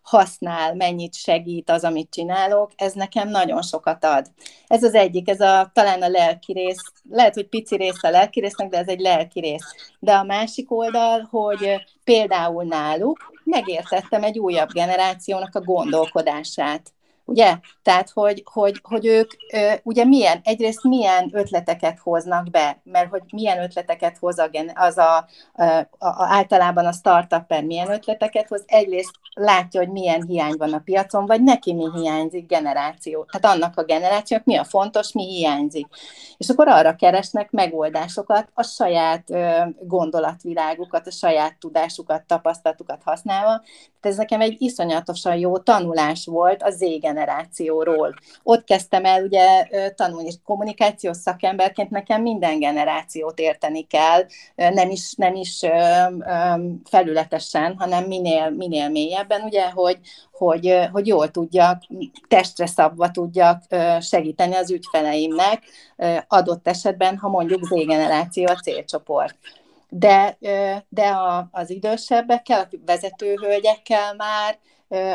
[0.02, 4.26] használ, mennyit segít az, amit csinálok, ez nekem nagyon sokat ad.
[4.66, 8.40] Ez az egyik, ez a, talán a lelki rész, lehet, hogy pici rész a lelki
[8.40, 9.74] résznek, de ez egy lelki rész.
[9.98, 16.92] De a másik oldal, hogy például náluk megértettem egy újabb generációnak a gondolkodását.
[17.28, 17.58] Ugye?
[17.82, 19.30] Tehát, hogy, hogy, hogy ők
[19.82, 25.16] ugye milyen, egyrészt milyen ötleteket hoznak be, mert hogy milyen ötleteket hoz a, az a,
[25.52, 25.64] a,
[25.98, 31.26] a, általában a startupper milyen ötleteket hoz, egyrészt látja, hogy milyen hiány van a piacon,
[31.26, 33.24] vagy neki mi hiányzik generáció.
[33.24, 35.86] Tehát annak a generációnak mi a fontos, mi hiányzik.
[36.36, 43.62] És akkor arra keresnek megoldásokat, a saját ö, gondolatvilágukat, a saját tudásukat, tapasztalatukat használva.
[44.00, 46.84] Tehát ez nekem egy iszonyatosan jó tanulás volt a Z
[47.16, 48.14] generációról.
[48.42, 54.24] Ott kezdtem el ugye tanulni, és kommunikációs szakemberként nekem minden generációt érteni kell,
[54.54, 55.60] nem is, nem is
[56.84, 59.98] felületesen, hanem minél, minél mélyebben, ugye, hogy,
[60.32, 61.82] hogy, hogy jól tudjak,
[62.28, 63.62] testre szabva tudjak
[64.00, 65.62] segíteni az ügyfeleimnek,
[66.28, 69.36] adott esetben, ha mondjuk Z-generáció a célcsoport
[69.88, 70.38] de,
[70.88, 74.58] de a, az idősebbekkel, a vezetőhölgyekkel már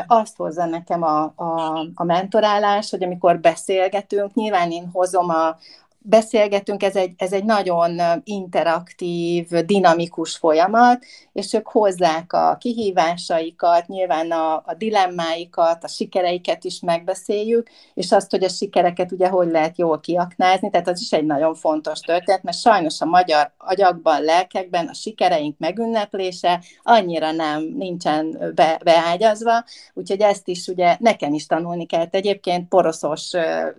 [0.06, 5.56] azt hozza nekem a, a, a mentorálás, hogy amikor beszélgetünk, nyilván én hozom a,
[6.02, 14.30] beszélgetünk, ez egy, ez egy nagyon interaktív, dinamikus folyamat, és ők hozzák a kihívásaikat, nyilván
[14.30, 19.78] a, a dilemmáikat, a sikereiket is megbeszéljük, és azt, hogy a sikereket ugye hogy lehet
[19.78, 24.86] jól kiaknázni, tehát az is egy nagyon fontos történet, mert sajnos a magyar agyakban, lelkekben
[24.86, 31.86] a sikereink megünneplése annyira nem, nincsen be, beágyazva, úgyhogy ezt is ugye nekem is tanulni
[31.86, 32.06] kell.
[32.10, 33.30] Egyébként poroszos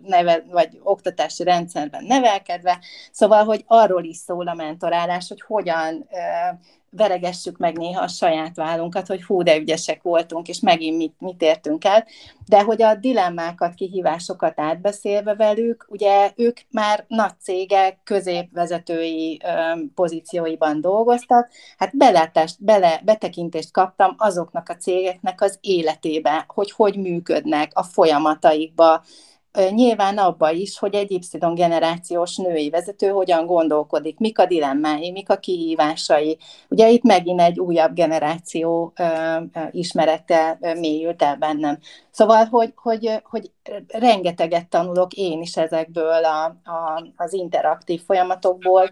[0.01, 2.79] neve, vagy oktatási rendszerben nevelkedve,
[3.11, 6.07] szóval, hogy arról is szól a mentorálás, hogy hogyan
[6.95, 11.41] veregessük meg néha a saját vállunkat, hogy hú, de ügyesek voltunk, és megint mit, mit
[11.41, 12.05] értünk el,
[12.45, 19.41] de hogy a dilemmákat, kihívásokat átbeszélve velük, ugye ők már nagy cégek, középvezetői
[19.95, 27.71] pozícióiban dolgoztak, hát beletest, bele, betekintést kaptam azoknak a cégeknek az életébe, hogy hogy működnek
[27.73, 29.03] a folyamataikba,
[29.71, 31.19] nyilván abba is, hogy egy Y
[31.53, 36.37] generációs női vezető hogyan gondolkodik, mik a dilemmái, mik a kihívásai.
[36.69, 38.93] Ugye itt megint egy újabb generáció
[39.71, 41.77] ismerete mélyült el bennem.
[42.11, 43.51] Szóval, hogy, hogy, hogy
[43.87, 48.91] rengeteget tanulok én is ezekből a, a, az interaktív folyamatokból,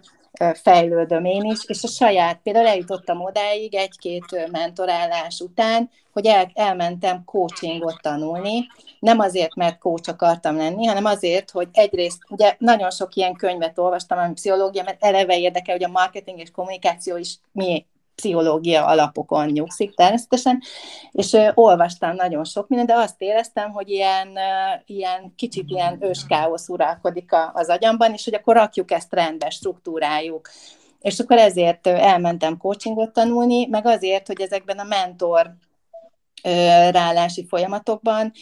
[0.54, 7.24] fejlődöm én is, és a saját, például eljutottam odáig egy-két mentorálás után, hogy el, elmentem
[7.24, 8.66] coachingot tanulni,
[8.98, 13.78] nem azért, mert coach akartam lenni, hanem azért, hogy egyrészt, ugye nagyon sok ilyen könyvet
[13.78, 19.46] olvastam, ami pszichológia, mert eleve érdekel, hogy a marketing és kommunikáció is mi pszichológia alapokon
[19.46, 20.62] nyugszik természetesen,
[21.10, 25.98] és ö, olvastam nagyon sok mindent, de azt éreztem, hogy ilyen, ö, ilyen kicsit ilyen
[26.00, 30.48] őskáosz uralkodik a, az agyamban, és hogy akkor rakjuk ezt rendbe, struktúráljuk.
[31.00, 35.54] És akkor ezért elmentem coachingot tanulni, meg azért, hogy ezekben a mentor
[36.90, 38.32] rálási folyamatokban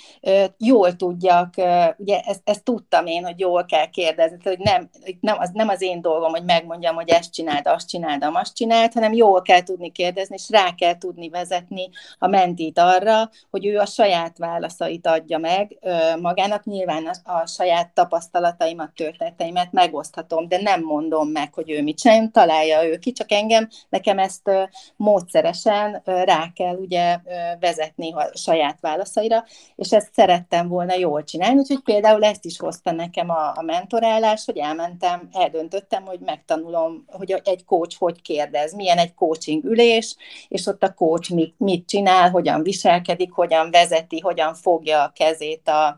[0.58, 1.54] jól tudjak,
[1.96, 5.82] ugye ezt, ezt tudtam én, hogy jól kell kérdezni, hogy nem, nem, az, nem az
[5.82, 9.92] én dolgom, hogy megmondjam, hogy ezt csináld, azt csináld, azt csináld, hanem jól kell tudni
[9.92, 15.38] kérdezni, és rá kell tudni vezetni a mentit arra, hogy ő a saját válaszait adja
[15.38, 15.78] meg
[16.20, 16.64] magának.
[16.64, 22.32] Nyilván a, a saját tapasztalataimat, történeteimet megoszthatom, de nem mondom meg, hogy ő mit csináljon,
[22.32, 24.50] találja ő ki, csak engem, nekem ezt
[24.96, 27.18] módszeresen rá kell ugye
[27.60, 29.44] vezetni vezetni a saját válaszaira,
[29.76, 34.44] és ezt szerettem volna jól csinálni, úgyhogy például ezt is hozta nekem a, a mentorálás,
[34.44, 40.16] hogy elmentem, eldöntöttem, hogy megtanulom, hogy egy coach hogy kérdez, milyen egy coaching ülés,
[40.48, 45.68] és ott a coach mit, mit csinál, hogyan viselkedik, hogyan vezeti, hogyan fogja a kezét
[45.68, 45.96] a,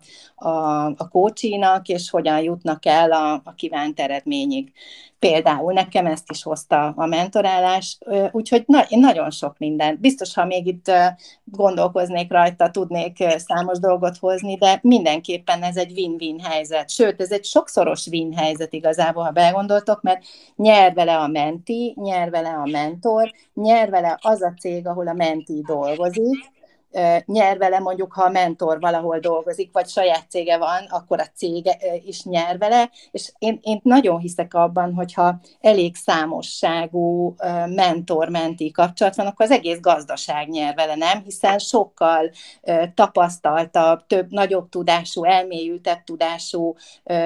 [0.49, 4.73] a, a coachinak, és hogyan jutnak el a, a kívánt eredményig.
[5.19, 7.99] Például nekem ezt is hozta a mentorálás,
[8.31, 9.99] úgyhogy na, én nagyon sok minden.
[10.01, 10.91] Biztos, ha még itt
[11.83, 16.91] gondolkoznék rajta, tudnék számos dolgot hozni, de mindenképpen ez egy win-win helyzet.
[16.91, 20.25] Sőt, ez egy sokszoros win helyzet igazából, ha begondoltok, mert
[20.57, 25.13] nyer vele a menti, nyer vele a mentor, nyer vele az a cég, ahol a
[25.13, 26.51] menti dolgozik,
[27.25, 31.77] nyer vele, mondjuk ha a mentor valahol dolgozik, vagy saját cége van, akkor a cége
[32.05, 37.35] is nyer vele, és én, én nagyon hiszek abban, hogyha elég számosságú
[37.67, 41.23] mentor-menti kapcsolat van, akkor az egész gazdaság nyer vele, nem?
[41.25, 42.31] Hiszen sokkal
[42.95, 46.75] tapasztaltabb, több, nagyobb tudású, elmélyültebb tudású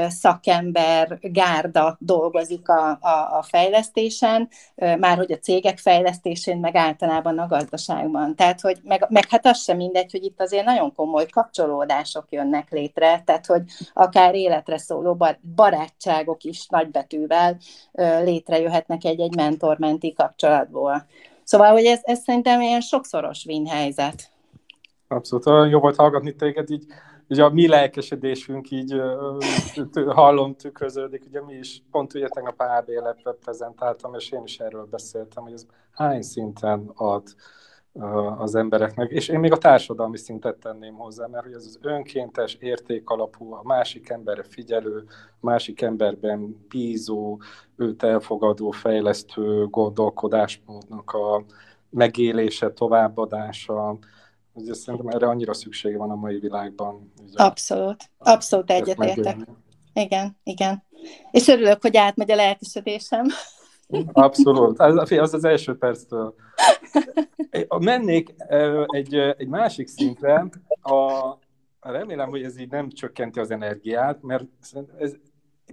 [0.09, 7.46] szakember, gárda dolgozik a, a, a fejlesztésen, már hogy a cégek fejlesztésén, meg általában a
[7.46, 8.37] gazdaságban.
[8.37, 12.71] Tehát, hogy meg, meg hát az sem mindegy, hogy itt azért nagyon komoly kapcsolódások jönnek
[12.71, 17.57] létre, tehát hogy akár életre szóló barátságok is nagybetűvel
[18.23, 21.07] létrejöhetnek egy-egy mentor-menti kapcsolatból.
[21.45, 24.31] Szóval, hogy ez, ez szerintem ilyen sokszoros win helyzet.
[25.09, 26.85] Abszolút, jó volt hallgatni téged, így
[27.29, 28.95] ugye a mi lelkesedésünk így
[30.07, 32.90] hallom tükröződik, ugye mi is, pont ugye tegnap AB
[33.40, 37.23] prezentáltam, és én is erről beszéltem, hogy ez hány szinten ad
[38.39, 42.55] az embereknek, és én még a társadalmi szintet tenném hozzá, mert hogy ez az önkéntes,
[42.61, 45.05] értékalapú, a másik emberre figyelő,
[45.41, 47.39] másik emberben bízó,
[47.77, 51.45] őt elfogadó, fejlesztő gondolkodásmódnak a
[51.91, 53.99] megélése, továbbadása,
[54.53, 57.13] ugye szerintem erre annyira szüksége van a mai világban.
[57.29, 59.37] Ugye, abszolút, abszolút egyetértek.
[59.93, 60.85] Igen, igen.
[61.31, 63.27] És örülök, hogy átmegy a lelkesedésem.
[64.12, 64.79] Abszolút.
[64.81, 66.35] Az az, az első perctől.
[67.79, 68.35] Mennék
[68.87, 70.49] egy, egy másik szintre.
[70.83, 71.33] A,
[71.81, 74.44] remélem, hogy ez így nem csökkenti az energiát, mert
[74.99, 75.16] ez,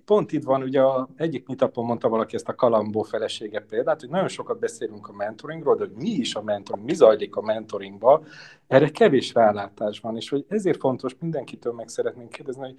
[0.05, 4.09] pont itt van, ugye a, egyik mitapon mondta valaki ezt a Kalambó felesége példát, hogy
[4.09, 8.23] nagyon sokat beszélünk a mentoringról, de hogy mi is a mentoring, mi zajlik a mentoringba,
[8.67, 12.75] erre kevés rálátás van, és hogy ezért fontos mindenkitől meg szeretnénk kérdezni, hogy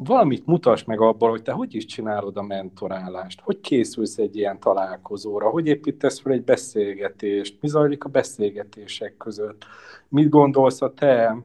[0.00, 4.60] valamit mutass meg abból, hogy te hogy is csinálod a mentorálást, hogy készülsz egy ilyen
[4.60, 9.64] találkozóra, hogy építesz fel egy beszélgetést, mi zajlik a beszélgetések között,
[10.08, 11.36] mit gondolsz a te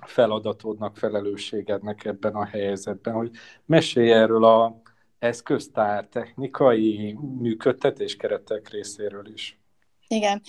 [0.00, 3.30] feladatodnak, felelősségednek ebben a helyzetben, hogy
[3.64, 4.82] mesélj erről a
[5.18, 9.58] eszköztár, technikai működtetés keretek részéről is.
[10.08, 10.42] Igen.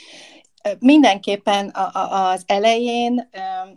[0.79, 1.71] Mindenképpen
[2.10, 3.29] az elején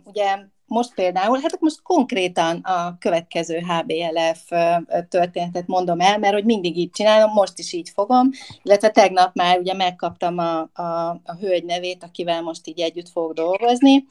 [0.03, 0.37] ugye
[0.69, 4.51] most például, hát most konkrétan a következő HBLF
[5.09, 8.29] történetet mondom el, mert hogy mindig így csinálom, most is így fogom,
[8.63, 13.33] illetve tegnap már ugye megkaptam a, a, a hölgy nevét, akivel most így együtt fogok
[13.33, 14.05] dolgozni.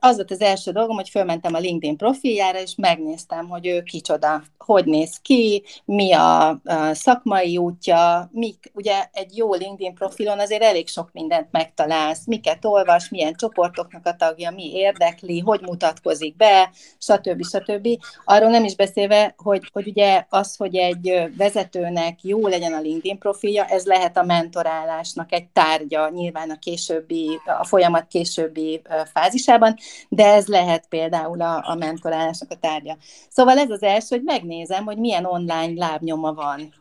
[0.00, 4.42] Az volt az első dolgom, hogy fölmentem a LinkedIn profiljára, és megnéztem, hogy ő kicsoda,
[4.58, 6.58] hogy néz ki, mi a, a
[6.92, 13.08] szakmai útja, mik, ugye egy jó LinkedIn profilon azért elég sok mindent megtalálsz, miket olvas,
[13.08, 17.44] milyen csoportoknak a tagja, mi érdekli, hogy mutatkozik be, stb.
[17.44, 17.88] stb.
[18.24, 23.18] Arról nem is beszélve, hogy, hogy ugye az, hogy egy vezetőnek jó legyen a LinkedIn
[23.18, 29.76] profilja, ez lehet a mentorálásnak egy tárgya, nyilván a későbbi, a folyamat későbbi fázisában,
[30.08, 32.96] de ez lehet például a, a mentorálásnak a tárgya.
[33.28, 36.74] Szóval ez az első, hogy megnézem, hogy milyen online lábnyoma van.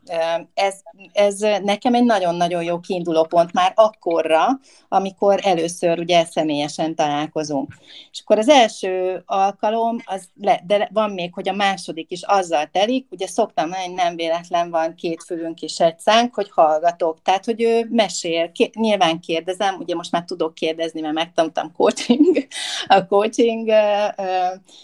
[0.53, 0.75] Ez,
[1.13, 7.73] ez nekem egy nagyon-nagyon jó kiinduló pont már akkorra, amikor először ugye személyesen találkozunk.
[8.11, 12.21] És akkor az első első alkalom, az le, de van még, hogy a második is
[12.23, 17.21] azzal telik, ugye szoktam hogy nem véletlen van két fülünk és egy szánk, hogy hallgatok,
[17.21, 22.47] tehát, hogy ő mesél, ké, nyilván kérdezem, ugye most már tudok kérdezni, mert megtanultam coaching,
[22.87, 23.69] a coaching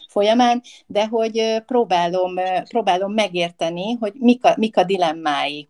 [0.07, 2.33] folyamán, de hogy próbálom,
[2.69, 5.67] próbálom megérteni, hogy mik a, mik a dilemmái.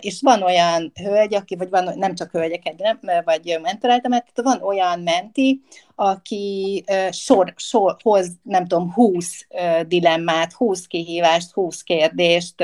[0.00, 4.62] És van olyan hölgy, aki, vagy van, nem csak hölgyeket, nem, vagy mentoráltam, mert van
[4.62, 5.60] olyan menti,
[5.98, 9.46] aki sor, sor, hoz, nem tudom, 20
[9.86, 12.54] dilemmát, 20 kihívást, 20 kérdést,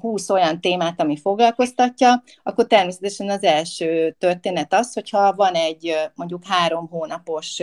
[0.00, 6.44] 20 olyan témát, ami foglalkoztatja, akkor természetesen az első történet az, hogyha van egy mondjuk
[6.44, 7.62] három hónapos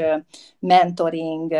[0.59, 1.53] mentoring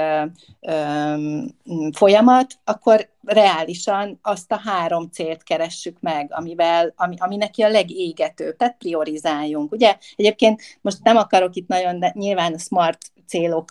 [1.91, 8.55] folyamat, akkor reálisan azt a három célt keressük meg, amivel, ami, ami neki a legégetőbb,
[8.55, 9.71] tehát priorizáljunk.
[9.71, 13.69] Ugye egyébként most nem akarok itt nagyon, de nyilván a smart célok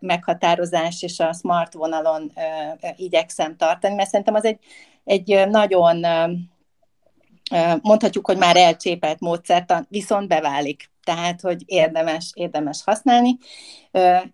[0.00, 2.32] meghatározás és a smart vonalon
[2.96, 4.58] igyekszem tartani, mert szerintem az egy,
[5.04, 6.06] egy nagyon
[7.82, 13.38] mondhatjuk, hogy már elcsépelt módszert, viszont beválik tehát hogy érdemes, érdemes használni.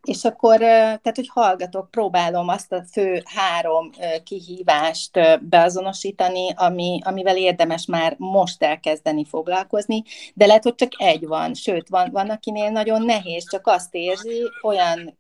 [0.03, 3.91] És akkor, tehát hogy hallgatok, próbálom azt a fő három
[4.25, 10.03] kihívást beazonosítani, ami, amivel érdemes már most elkezdeni foglalkozni,
[10.35, 14.43] de lehet, hogy csak egy van, sőt, van, van akinél nagyon nehéz, csak azt érzi,
[14.63, 15.17] olyan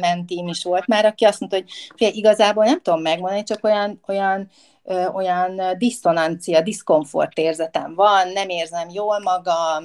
[0.00, 4.00] mentím is volt már, aki azt mondta, hogy fél, igazából nem tudom megmondani, csak olyan,
[4.06, 4.50] olyan
[5.14, 9.84] olyan diszonancia, diszkomfort érzetem van, nem érzem jól magam,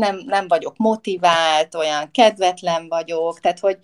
[0.00, 3.78] nem, nem vagyok motivált, olyan kedvetlen vagyok, tehát hogy,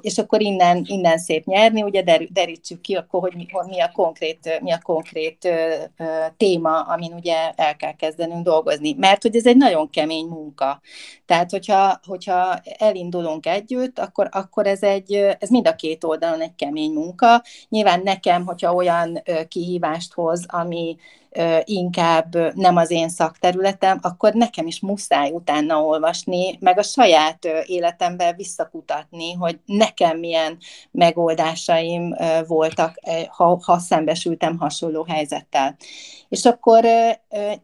[0.00, 4.58] és akkor innen, innen szép nyerni, ugye derítsük ki, akkor, hogy mi, mi a konkrét,
[4.62, 5.74] mi a konkrét ö,
[6.36, 8.94] téma, amin ugye el kell kezdenünk dolgozni.
[8.98, 10.80] Mert hogy ez egy nagyon kemény munka.
[11.26, 16.54] Tehát, hogyha, hogyha elindulunk együtt, akkor, akkor ez, egy, ez mind a két oldalon egy
[16.54, 17.42] kemény munka.
[17.68, 20.96] Nyilván nekem, hogyha olyan kihívást hoz, ami
[21.64, 28.36] inkább nem az én szakterületem, akkor nekem is muszáj utána olvasni, meg a saját életemben
[28.36, 30.58] visszakutatni, hogy nekem milyen
[30.90, 32.14] megoldásaim
[32.46, 32.94] voltak,
[33.28, 35.76] ha, ha szembesültem hasonló helyzettel.
[36.32, 36.84] És akkor,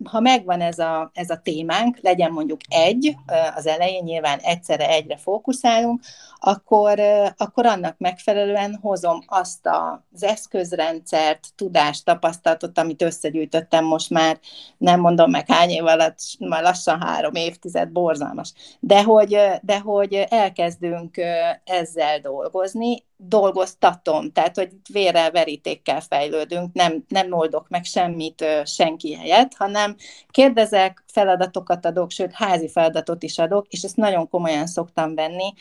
[0.05, 3.17] ha megvan ez a, ez a témánk, legyen mondjuk egy,
[3.57, 6.01] az elején nyilván egyszerre egyre fókuszálunk,
[6.39, 7.01] akkor,
[7.37, 9.69] akkor annak megfelelően hozom azt
[10.13, 14.39] az eszközrendszert, tudást, tapasztalatot, amit összegyűjtöttem most már,
[14.79, 18.53] nem mondom meg hány év alatt, már lassan három évtized, borzalmas.
[18.81, 21.17] De hogy, de hogy elkezdünk
[21.65, 29.55] ezzel dolgozni, dolgoztatom, tehát hogy vérrel, verítékkel fejlődünk, nem, nem oldok meg semmit senki helyett,
[29.57, 29.97] hanem
[30.31, 35.53] kérdezek, feladatokat adok, sőt házi feladatot is adok, és ezt nagyon komolyan szoktam venni,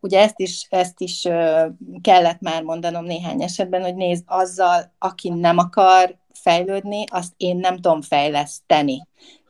[0.00, 1.22] Ugye ezt is, ezt is
[2.00, 7.74] kellett már mondanom néhány esetben, hogy nézd, azzal, aki nem akar fejlődni, azt én nem
[7.74, 9.06] tudom fejleszteni.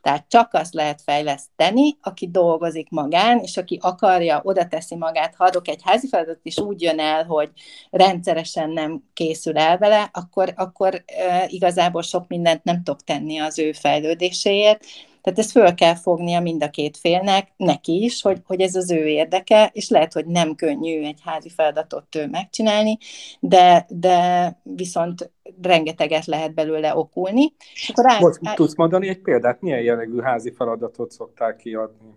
[0.08, 5.44] Tehát csak azt lehet fejleszteni, aki dolgozik magán, és aki akarja, oda teszi magát, ha
[5.44, 7.50] adok egy házi feladatot, és úgy jön el, hogy
[7.90, 13.58] rendszeresen nem készül el vele, akkor, akkor e, igazából sok mindent nem tudok tenni az
[13.58, 14.84] ő fejlődéséért,
[15.28, 18.90] tehát ezt föl kell fognia mind a két félnek, neki is, hogy, hogy ez az
[18.90, 22.98] ő érdeke, és lehet, hogy nem könnyű egy házi feladatot megcsinálni,
[23.40, 25.30] de, de viszont
[25.62, 27.52] rengeteget lehet belőle okulni.
[27.74, 29.60] És akkor rá, Most, tudsz mondani egy példát?
[29.60, 32.14] Milyen jellegű házi feladatot szoktál kiadni?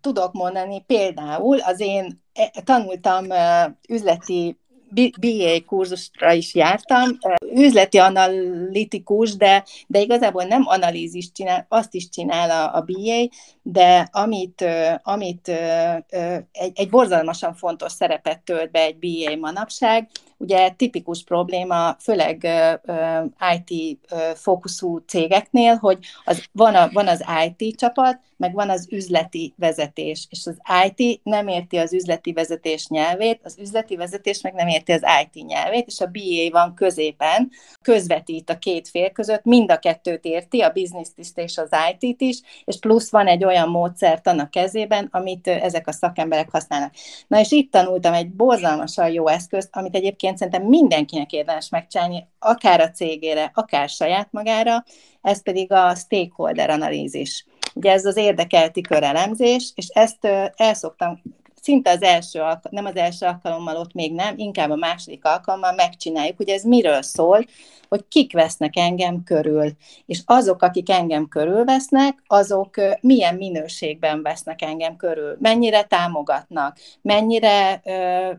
[0.00, 3.24] Tudok mondani, például az én e, tanultam
[3.88, 4.60] üzleti
[4.94, 7.18] BA kurzusra is jártam,
[7.54, 14.08] üzleti analitikus, de, de igazából nem analízis csinál, azt is csinál a, a BA, de
[14.12, 14.64] amit,
[15.02, 15.48] amit
[16.52, 22.48] egy, egy borzalmasan fontos szerepet tölt be egy BA manapság, ugye tipikus probléma, főleg
[23.54, 23.98] IT
[24.34, 30.26] fókuszú cégeknél, hogy az, van, a, van az IT csapat, meg van az üzleti vezetés,
[30.30, 34.92] és az IT nem érti az üzleti vezetés nyelvét, az üzleti vezetés meg nem érti
[34.92, 37.50] az IT nyelvét, és a BA van középen,
[37.82, 41.68] közvetít a két fél között, mind a kettőt érti, a is és az
[41.98, 46.94] IT-t is, és plusz van egy olyan módszert a kezében, amit ezek a szakemberek használnak.
[47.26, 52.80] Na és itt tanultam egy borzalmasan jó eszközt, amit egyébként szerintem mindenkinek érdemes megcsinálni, akár
[52.80, 54.84] a cégére, akár saját magára,
[55.22, 57.44] ez pedig a stakeholder analízis.
[57.76, 60.24] Ugye ez az érdekelti körelemzés, és ezt
[60.56, 61.22] el szoktam
[61.66, 66.36] szinte az első, nem az első alkalommal ott még nem, inkább a második alkalommal megcsináljuk,
[66.36, 67.44] hogy ez miről szól,
[67.88, 69.72] hogy kik vesznek engem körül,
[70.06, 78.30] és azok, akik engem körülvesznek, azok milyen minőségben vesznek engem körül, mennyire támogatnak, mennyire ö,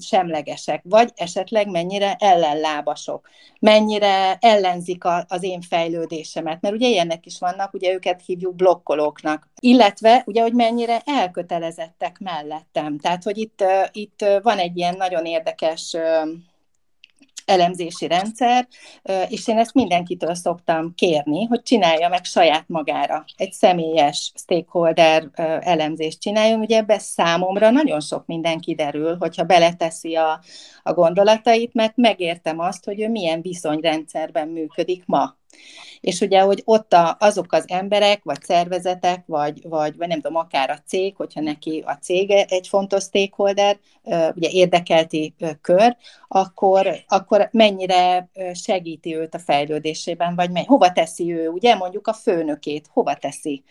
[0.00, 3.28] semlegesek, vagy esetleg mennyire ellenlábasok,
[3.60, 9.48] mennyire ellenzik a, az én fejlődésemet, mert ugye ilyenek is vannak, ugye őket hívjuk blokkolóknak,
[9.60, 12.73] illetve ugye, hogy mennyire elkötelezettek mellettem.
[13.00, 15.96] Tehát, hogy itt, itt van egy ilyen nagyon érdekes
[17.44, 18.68] elemzési rendszer,
[19.28, 23.24] és én ezt mindenkitől szoktam kérni, hogy csinálja meg saját magára.
[23.36, 25.28] Egy személyes stakeholder
[25.60, 26.60] elemzést csináljon.
[26.60, 30.40] Ugye ebbe számomra nagyon sok minden kiderül, hogyha beleteszi a,
[30.82, 35.36] a gondolatait, mert megértem azt, hogy ő milyen viszonyrendszerben működik ma.
[36.00, 40.36] És ugye, hogy ott a, azok az emberek, vagy szervezetek, vagy, vagy, vagy nem tudom,
[40.36, 43.78] akár a cég, hogyha neki a cége egy fontos stakeholder,
[44.34, 45.96] ugye érdekelti kör,
[46.28, 52.12] akkor, akkor mennyire segíti őt a fejlődésében, vagy mely, hova teszi ő, ugye mondjuk a
[52.12, 53.62] főnökét, hova teszi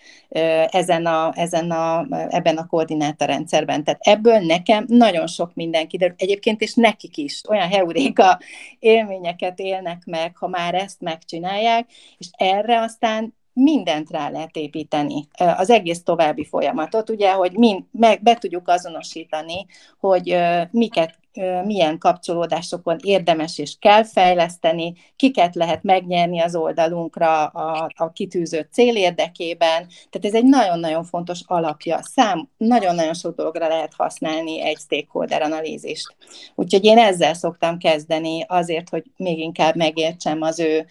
[0.67, 3.84] ezen a, ezen a, ebben a koordinátorrendszerben.
[3.84, 6.15] Tehát ebből nekem nagyon sok minden kiderül.
[6.17, 8.39] Egyébként is nekik is olyan heuréka
[8.79, 11.72] élményeket élnek meg, ha már ezt megcsinálják,
[12.17, 18.24] és erre aztán mindent rá lehet építeni, az egész további folyamatot, ugye, hogy mind, meg
[18.24, 19.65] be tudjuk azonosítani,
[19.99, 20.38] hogy
[20.71, 21.19] miket
[21.65, 28.95] milyen kapcsolódásokon érdemes és kell fejleszteni, kiket lehet megnyerni az oldalunkra a, a kitűzött cél
[28.95, 29.88] érdekében.
[30.09, 31.99] Tehát ez egy nagyon-nagyon fontos alapja.
[32.01, 36.15] Szám, nagyon-nagyon sok dologra lehet használni egy stakeholder analízist.
[36.55, 40.86] Úgyhogy én ezzel szoktam kezdeni azért, hogy még inkább megértsem az ő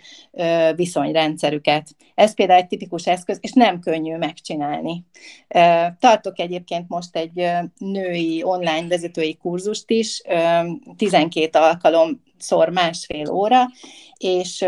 [0.77, 1.89] viszonyrendszerüket.
[2.15, 5.05] Ez például egy tipikus eszköz, és nem könnyű megcsinálni.
[5.99, 10.23] Tartok egyébként most egy női online vezetői kurzust is,
[10.97, 13.67] 12 alkalom szor másfél óra,
[14.17, 14.65] és,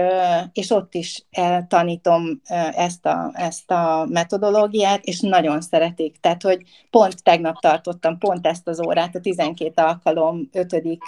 [0.52, 1.26] és ott is
[1.68, 2.40] tanítom
[2.74, 6.16] ezt a, ezt a metodológiát, és nagyon szeretik.
[6.20, 11.02] Tehát, hogy pont tegnap tartottam pont ezt az órát, a 12 alkalom ötödik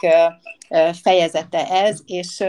[1.02, 2.44] fejezete ez, és,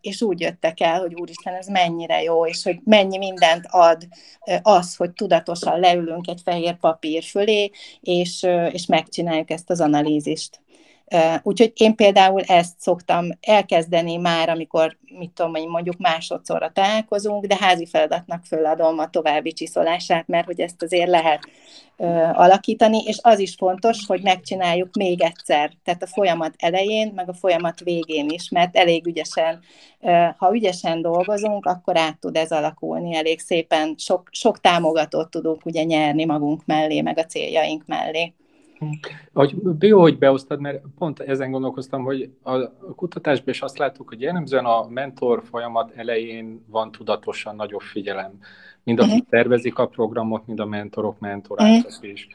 [0.00, 4.08] és úgy jöttek el, hogy úristen, ez mennyire jó, és hogy mennyi mindent ad
[4.62, 10.60] az, hogy tudatosan leülünk egy fehér papír fölé, és, és megcsináljuk ezt az analízist.
[11.42, 17.86] Úgyhogy én például ezt szoktam elkezdeni már, amikor, mit tudom, mondjuk másodszorra találkozunk, de házi
[17.86, 21.40] feladatnak föladom a további csiszolását, mert hogy ezt azért lehet
[22.32, 27.34] alakítani, és az is fontos, hogy megcsináljuk még egyszer, tehát a folyamat elején, meg a
[27.34, 29.60] folyamat végén is, mert elég ügyesen,
[30.36, 35.82] ha ügyesen dolgozunk, akkor át tud ez alakulni, elég szépen sok, sok támogatót tudunk ugye
[35.82, 38.32] nyerni magunk mellé, meg a céljaink mellé.
[39.32, 44.20] Hogy jó, hogy beosztad, mert pont ezen gondolkoztam, hogy a kutatásban is azt láttuk, hogy
[44.20, 48.38] jellemzően a mentor folyamat elején van tudatosan nagyobb figyelem.
[48.82, 49.28] Mind akik uh-huh.
[49.28, 52.10] tervezik a programot, mind a mentorok, mentoráltak uh-huh.
[52.10, 52.28] is.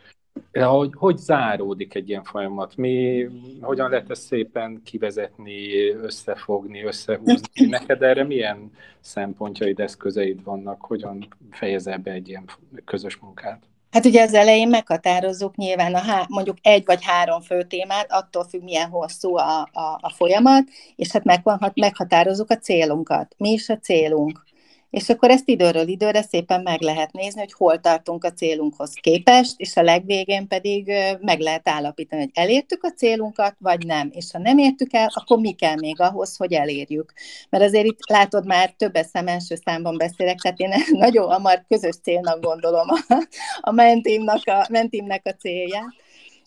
[0.54, 2.76] Hogy, hogy záródik egy ilyen folyamat?
[2.76, 3.28] Mi,
[3.62, 7.66] hogyan lehet ezt szépen kivezetni, összefogni, összehúzni?
[7.70, 10.82] Neked erre milyen szempontjaid, eszközeid vannak?
[10.82, 12.46] Hogyan fejezel be egy ilyen
[12.86, 13.64] közös munkát?
[13.96, 18.44] Hát ugye az elején meghatározzuk nyilván a há- mondjuk egy vagy három fő témát, attól
[18.44, 20.64] függ, milyen hosszú a, a, a folyamat,
[20.96, 21.42] és hát meg,
[21.74, 23.36] meghatározzuk a célunkat.
[23.38, 24.44] Mi is a célunk?
[24.90, 29.54] És akkor ezt időről időre szépen meg lehet nézni, hogy hol tartunk a célunkhoz képest,
[29.58, 34.10] és a legvégén pedig meg lehet állapítani, hogy elértük a célunkat, vagy nem.
[34.12, 37.14] És ha nem értük el, akkor mi kell még ahhoz, hogy elérjük.
[37.50, 40.74] Mert azért itt látod már több eszem első számban beszélek, tehát én
[41.06, 43.16] nagyon hamar közös célnak gondolom a,
[43.62, 45.94] a mentimnek a, mentimnek a célját.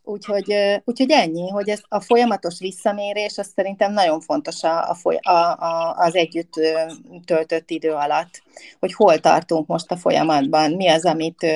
[0.08, 0.54] Úgyhogy,
[0.84, 4.96] úgyhogy ennyi, hogy ez a folyamatos visszamérés, az szerintem nagyon fontos a, a,
[5.30, 6.52] a, a, az együtt
[7.24, 8.42] töltött idő alatt,
[8.80, 11.46] hogy hol tartunk most a folyamatban, mi az, amit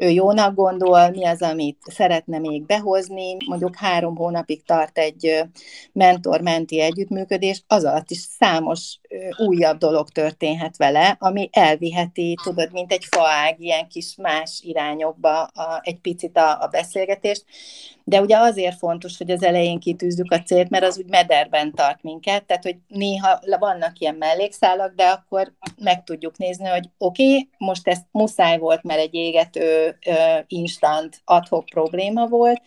[0.00, 3.36] ő jónak gondol, mi az, amit szeretne még behozni.
[3.46, 5.44] Mondjuk három hónapig tart egy
[5.92, 8.98] mentor-menti együttműködés, az alatt is számos
[9.36, 15.80] újabb dolog történhet vele, ami elviheti, tudod, mint egy faág, ilyen kis más irányokba a,
[15.82, 17.44] egy picit a, a beszélgetést.
[18.04, 22.02] De ugye azért fontos, hogy az elején kitűzzük a célt, mert az úgy mederben tart
[22.02, 27.48] minket, tehát hogy néha vannak ilyen mellékszálak, de akkor meg tudjuk nézni, hogy oké, okay,
[27.58, 29.98] most ez muszáj volt, mert egy égető
[30.46, 32.62] instant adhok probléma volt,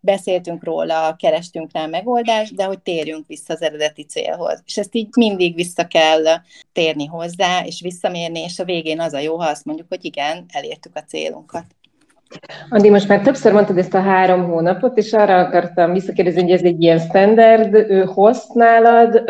[0.00, 4.62] beszéltünk róla, kerestünk rá megoldást, de hogy térjünk vissza az eredeti célhoz.
[4.66, 6.24] És ezt így mindig vissza kell
[6.72, 10.44] térni hozzá, és visszamérni, és a végén az a jó, ha azt mondjuk, hogy igen,
[10.52, 11.64] elértük a célunkat.
[12.68, 16.62] Andi, most már többször mondtad ezt a három hónapot, és arra akartam visszakérdezni, hogy ez
[16.62, 19.22] egy ilyen standard hossz nálad,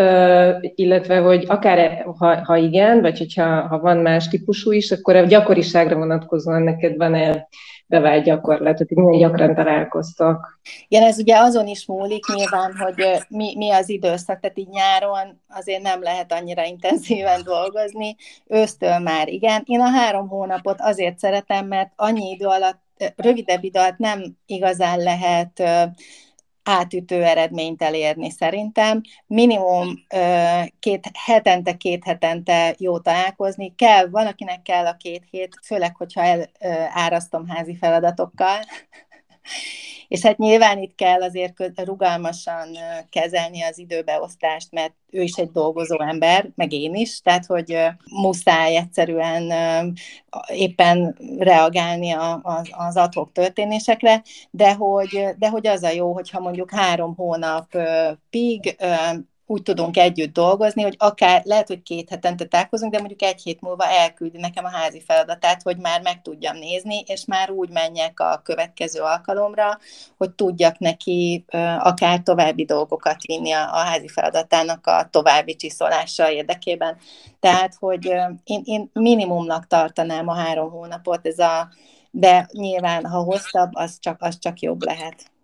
[0.74, 5.24] illetve hogy akár, ha, ha igen, vagy hogyha ha van más típusú is, akkor a
[5.24, 7.48] gyakoriságra vonatkozóan neked van-e
[7.86, 10.60] bevált gyakorlat, hogy milyen gyakran találkoztok?
[10.88, 15.40] Igen, ez ugye azon is múlik nyilván, hogy mi, mi az időszak, tehát így nyáron
[15.48, 18.16] azért nem lehet annyira intenzíven dolgozni,
[18.46, 19.62] ősztől már igen.
[19.64, 22.84] Én a három hónapot azért szeretem, mert annyi idő alatt
[23.16, 25.62] rövidebb idő alatt nem igazán lehet
[26.68, 29.00] átütő eredményt elérni szerintem.
[29.26, 30.04] Minimum
[30.78, 33.74] két hetente, két hetente jó találkozni.
[33.74, 36.22] Kell, van, akinek kell a két hét, főleg, hogyha
[36.58, 38.58] elárasztom házi feladatokkal,
[40.08, 42.68] és hát nyilván itt kell azért rugalmasan
[43.10, 47.78] kezelni az időbeosztást, mert ő is egy dolgozó ember, meg én is, tehát hogy
[48.10, 49.52] muszáj egyszerűen
[50.48, 52.10] éppen reagálni
[52.70, 58.76] az adhok történésekre, de hogy, de hogy az a jó, hogyha mondjuk három hónapig
[59.46, 63.60] úgy tudunk együtt dolgozni, hogy akár lehet, hogy két hetente találkozunk, de mondjuk egy hét
[63.60, 68.20] múlva elküldi nekem a házi feladatát, hogy már meg tudjam nézni, és már úgy menjek
[68.20, 69.78] a következő alkalomra,
[70.16, 71.44] hogy tudjak neki
[71.78, 76.96] akár további dolgokat vinni a, a házi feladatának a további csiszolása érdekében.
[77.40, 78.04] Tehát, hogy
[78.44, 81.68] én, én minimumnak tartanám a három hónapot, ez a,
[82.10, 85.34] de nyilván, ha hosszabb, az csak, az csak jobb lehet.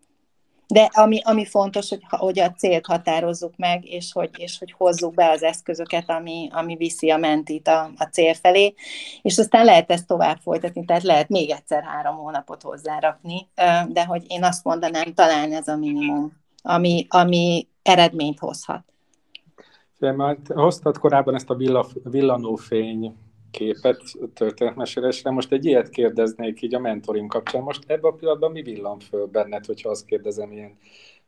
[0.73, 5.15] De ami, ami fontos, hogy, hogy a célt határozzuk meg, és hogy, és hogy hozzuk
[5.15, 8.75] be az eszközöket, ami, ami viszi a mentit a, a cél felé,
[9.23, 13.49] és aztán lehet ezt tovább folytatni, tehát lehet még egyszer három hónapot hozzárakni,
[13.89, 18.85] de hogy én azt mondanám, talán ez a minimum, ami, ami eredményt hozhat.
[19.99, 23.15] Már hoztad korábban ezt a villa, villanófény
[23.53, 24.03] képet
[24.35, 25.31] történetmesélésre.
[25.31, 27.63] Most egy ilyet kérdeznék így a mentoring kapcsán.
[27.63, 30.77] Most ebben a pillanatban mi villan föl benned, hogyha azt kérdezem, ilyen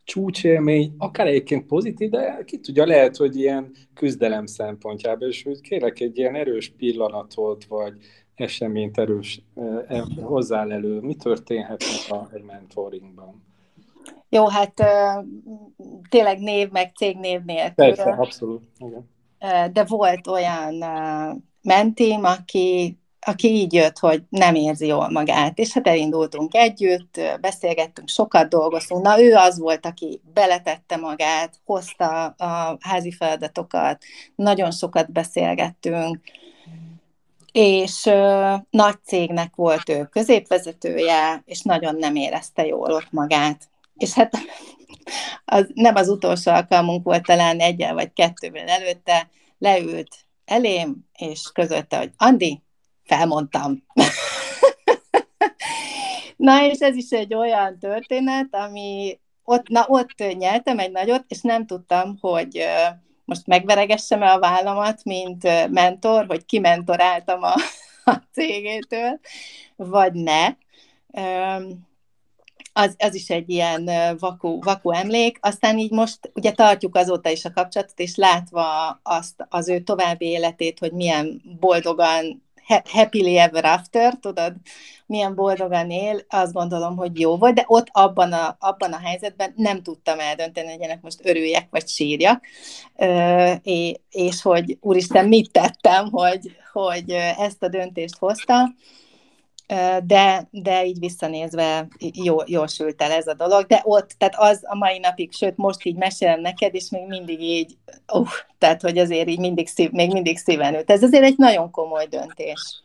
[0.04, 6.00] csúcsélmény, akár egyébként pozitív, de ki tudja, lehet, hogy ilyen küzdelem szempontjából, és hogy kérlek
[6.00, 7.92] egy ilyen erős pillanatot, vagy
[8.34, 11.00] eseményt erős eh, hozzá elő.
[11.00, 13.42] Mi történhetnek a, egy mentoringban?
[14.28, 14.74] Jó, hát
[16.08, 17.74] tényleg név, meg cégnév nélkül.
[17.74, 18.62] Persze, abszolút.
[18.78, 19.10] Igen.
[19.72, 20.82] De volt olyan
[21.64, 28.08] mentém, aki, aki így jött, hogy nem érzi jól magát, és hát elindultunk együtt, beszélgettünk,
[28.08, 29.02] sokat dolgoztunk.
[29.02, 34.02] Na, ő az volt, aki beletette magát, hozta a házi feladatokat,
[34.34, 36.18] nagyon sokat beszélgettünk,
[37.52, 43.68] és ö, nagy cégnek volt ő középvezetője, és nagyon nem érezte jól ott magát.
[43.96, 44.32] És hát
[45.44, 51.96] az, nem az utolsó alkalmunk volt, talán egyel vagy kettővel előtte, leült elém, és közölte,
[51.96, 52.62] hogy Andi,
[53.04, 53.84] felmondtam.
[56.36, 61.40] na, és ez is egy olyan történet, ami ott, na, ott nyeltem egy nagyot, és
[61.40, 62.64] nem tudtam, hogy
[63.24, 67.54] most megveregessem-e a vállamat, mint mentor, hogy kimentoráltam a,
[68.10, 69.20] a cégétől,
[69.76, 70.54] vagy ne
[72.76, 75.38] az, az is egy ilyen vaku, vaku emlék.
[75.40, 80.26] Aztán így most ugye tartjuk azóta is a kapcsolatot, és látva azt az ő további
[80.26, 82.42] életét, hogy milyen boldogan,
[82.84, 84.54] happily ever after, tudod,
[85.06, 89.52] milyen boldogan él, azt gondolom, hogy jó volt, de ott abban a, abban a helyzetben
[89.56, 92.44] nem tudtam eldönteni, hogy ennek most örüljek, vagy sírjak,
[94.10, 98.74] és hogy úristen, mit tettem, hogy, hogy ezt a döntést hozta,
[100.04, 101.86] de, de így visszanézve
[102.24, 105.56] jól, jól sült el ez a dolog, de ott, tehát az a mai napig, sőt
[105.56, 107.72] most így mesélem neked, és még mindig így,
[108.12, 110.90] uh, tehát hogy azért így mindig szív, még mindig szíven ült.
[110.90, 112.82] Ez azért egy nagyon komoly döntés.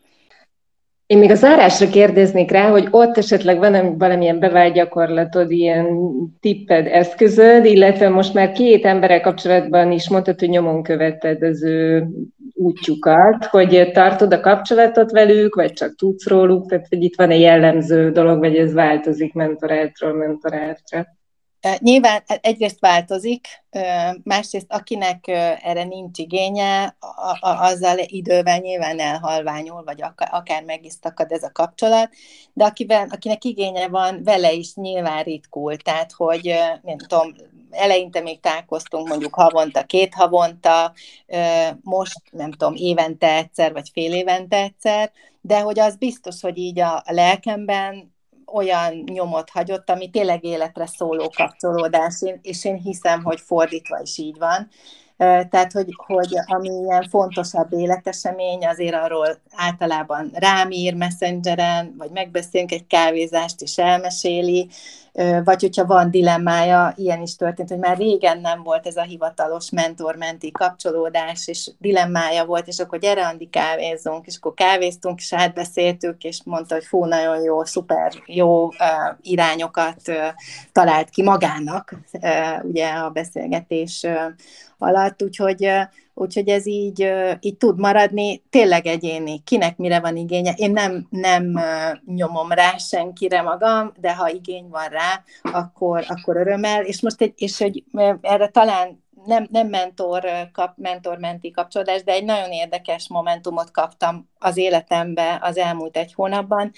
[1.06, 5.88] Én még a zárásra kérdeznék rá, hogy ott esetleg van valamilyen bevált gyakorlatod, ilyen
[6.40, 12.08] tipped, eszközöd, illetve most már két emberek kapcsolatban is mondtad, hogy nyomon követted az ő
[12.60, 17.40] útjukat, hogy tartod a kapcsolatot velük, vagy csak tudsz róluk, tehát hogy itt van egy
[17.40, 21.06] jellemző dolog, vagy ez változik mentorátról mentoráltra.
[21.78, 23.48] Nyilván e, egyrészt változik,
[24.24, 25.28] másrészt akinek
[25.64, 26.96] erre nincs igénye,
[27.40, 32.10] azzal idővel nyilván elhalványul, vagy akár meg is takad ez a kapcsolat,
[32.54, 37.36] de akivel, akinek igénye van, vele is nyilván ritkul, tehát hogy nem tudom,
[37.72, 40.94] eleinte még találkoztunk mondjuk havonta, két havonta,
[41.82, 46.80] most nem tudom, évente egyszer, vagy fél évente egyszer, de hogy az biztos, hogy így
[46.80, 48.18] a lelkemben
[48.54, 54.38] olyan nyomot hagyott, ami tényleg életre szóló kapcsolódás, és én hiszem, hogy fordítva is így
[54.38, 54.70] van.
[55.50, 62.72] Tehát, hogy, hogy ami ilyen fontosabb életesemény, azért arról általában rám ír messengeren, vagy megbeszélünk
[62.72, 64.70] egy kávézást, és elmeséli,
[65.44, 69.70] vagy hogyha van dilemmája, ilyen is történt, hogy már régen nem volt ez a hivatalos
[69.70, 76.24] mentor-menti kapcsolódás, és dilemmája volt, és akkor gyere, Andi, kávézzunk, és akkor kávéztunk, és átbeszéltük,
[76.24, 78.70] és mondta, hogy fú, nagyon jó, szuper jó
[79.22, 80.02] irányokat
[80.72, 81.96] talált ki magának,
[82.62, 84.06] ugye a beszélgetés
[84.78, 85.70] alatt, úgyhogy,
[86.20, 90.54] úgyhogy ez így, így tud maradni, tényleg egyéni, kinek mire van igénye.
[90.56, 91.60] Én nem, nem
[92.06, 97.34] nyomom rá senkire magam, de ha igény van rá, akkor, akkor örömmel, és most egy,
[97.36, 97.84] és hogy
[98.22, 104.58] erre talán nem, nem mentor, kap, mentor-menti kapcsolódás, de egy nagyon érdekes momentumot kaptam az
[104.58, 106.72] életembe az elmúlt egy hónapban.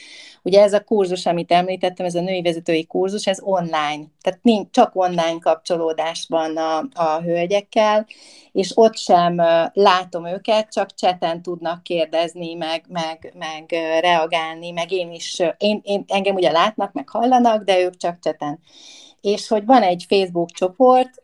[0.43, 4.03] Ugye ez a kurzus, amit említettem, ez a női vezetői kurzus, ez online.
[4.21, 8.07] Tehát nincs, csak online kapcsolódás van a, a hölgyekkel,
[8.51, 9.41] és ott sem
[9.73, 13.65] látom őket, csak cseten tudnak kérdezni, meg, meg, meg
[13.99, 18.59] reagálni, meg én is, én, én, engem ugye látnak, meg hallanak, de ők csak cseten
[19.21, 21.21] és hogy van egy Facebook csoport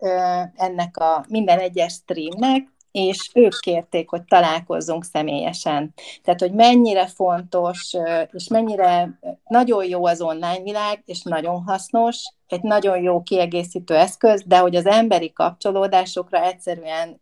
[0.55, 5.93] ennek a minden egyes streamnek, és ők kérték, hogy találkozzunk személyesen.
[6.23, 7.93] Tehát, hogy mennyire fontos,
[8.31, 14.43] és mennyire nagyon jó az online világ, és nagyon hasznos, egy nagyon jó kiegészítő eszköz,
[14.45, 17.21] de hogy az emberi kapcsolódásokra egyszerűen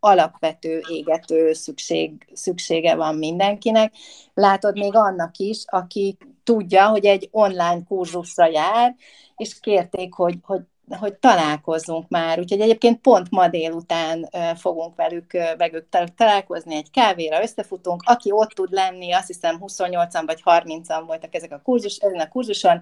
[0.00, 3.92] alapvető, égető szükség, szüksége van mindenkinek.
[4.34, 8.94] Látod még annak is, aki tudja, hogy egy online kurzusra jár,
[9.36, 12.38] és kérték, hogy, hogy hogy találkozzunk már.
[12.38, 18.02] Úgyhogy egyébként pont ma délután fogunk velük, velük találkozni egy kávéra, összefutunk.
[18.04, 22.28] Aki ott tud lenni, azt hiszem 28-an vagy 30-an voltak ezek a kurzus, ezen a
[22.28, 22.80] kurzuson,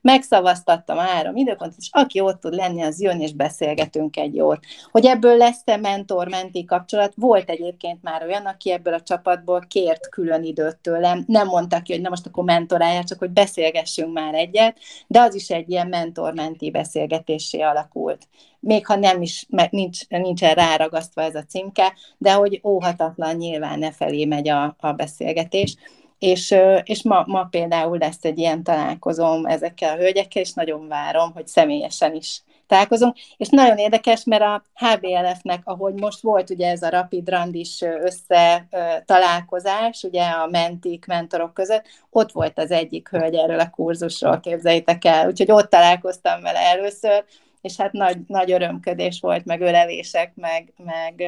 [0.00, 4.64] megszavaztattam három időpontot, és aki ott tud lenni, az jön, és beszélgetünk egy jót.
[4.90, 10.42] Hogy ebből lesz-e mentor-menti kapcsolat, volt egyébként már olyan, aki ebből a csapatból kért külön
[10.44, 14.78] időt tőlem, nem mondta ki, hogy na most akkor mentorálja, csak hogy beszélgessünk már egyet,
[15.06, 18.28] de az is egy ilyen mentor-menti beszélgetés működésé alakult.
[18.60, 23.78] Még ha nem is, mert nincs, nincsen ráragasztva ez a címke, de hogy óhatatlan nyilván
[23.78, 25.76] ne felé megy a, a beszélgetés.
[26.18, 31.32] És, és ma, ma például lesz egy ilyen találkozom ezekkel a hölgyekkel, és nagyon várom,
[31.32, 32.42] hogy személyesen is
[32.74, 37.80] találkozunk, és nagyon érdekes, mert a HBLF-nek, ahogy most volt ugye ez a Rapid Randis
[37.80, 38.68] össze
[39.06, 45.04] találkozás, ugye a mentik, mentorok között, ott volt az egyik hölgy erről a kurzusról, képzeljétek
[45.04, 47.24] el, úgyhogy ott találkoztam vele először,
[47.60, 51.22] és hát nagy, nagy örömködés volt, meg ölelések, meg, meg,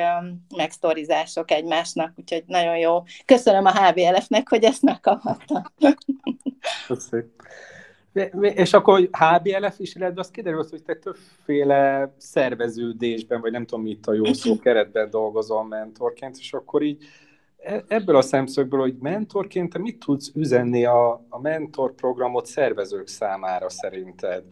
[0.57, 3.03] meg sztorizások egymásnak, úgyhogy nagyon jó.
[3.25, 5.63] Köszönöm a HBLF-nek, hogy ezt megkaphattam.
[6.87, 7.31] Köszönöm.
[8.41, 14.07] És akkor HBLF is, illetve az kiderült, hogy te többféle szerveződésben, vagy nem tudom, mit
[14.07, 17.05] a jó szó keretben dolgozol mentorként, és akkor így
[17.59, 23.07] e, ebből a szemszögből, hogy mentorként te mit tudsz üzenni a, a mentor programot szervezők
[23.07, 24.45] számára szerinted?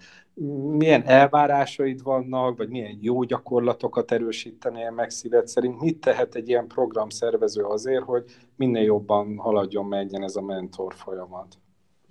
[0.68, 5.80] Milyen elvárásaid vannak, vagy milyen jó gyakorlatokat erősítenél meg szíved szerint?
[5.80, 8.24] Mit tehet egy ilyen programszervező azért, hogy
[8.56, 11.58] minél jobban haladjon, menjen ez a mentor folyamat?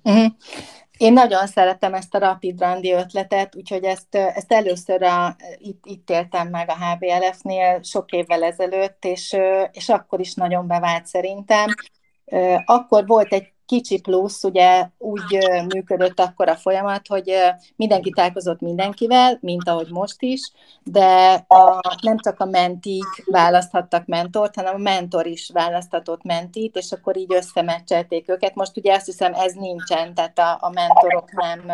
[0.04, 0.32] Uh-huh.
[0.98, 6.10] Én nagyon szeretem ezt a Rapid Randi ötletet, úgyhogy ezt, ezt először a, itt, itt
[6.10, 9.36] éltem meg a HBLF-nél sok évvel ezelőtt, és,
[9.72, 11.66] és akkor is nagyon bevált szerintem.
[12.66, 15.38] Akkor volt egy kicsi plusz, ugye úgy
[15.74, 17.34] működött akkor a folyamat, hogy
[17.76, 20.52] mindenki találkozott mindenkivel, mint ahogy most is,
[20.84, 26.92] de a, nem csak a mentik választhattak mentort, hanem a mentor is választhatott mentit, és
[26.92, 28.56] akkor így összemecselték őket.
[28.56, 31.72] Most ugye azt hiszem ez nincsen, tehát a, a mentorok nem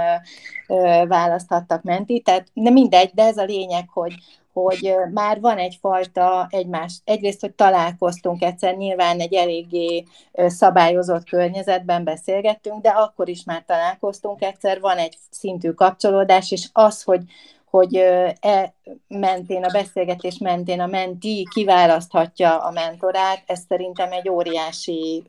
[0.68, 4.14] ö, választhattak mentit, tehát de mindegy, de ez a lényeg, hogy,
[4.54, 12.82] hogy már van egyfajta egymás, egyrészt, hogy találkoztunk egyszer, nyilván egy eléggé szabályozott környezetben beszélgettünk,
[12.82, 17.22] de akkor is már találkoztunk egyszer, van egy szintű kapcsolódás, és az, hogy
[17.70, 18.74] hogy e
[19.08, 25.24] mentén, a beszélgetés mentén a menti kiválaszthatja a mentorát, ez szerintem egy óriási,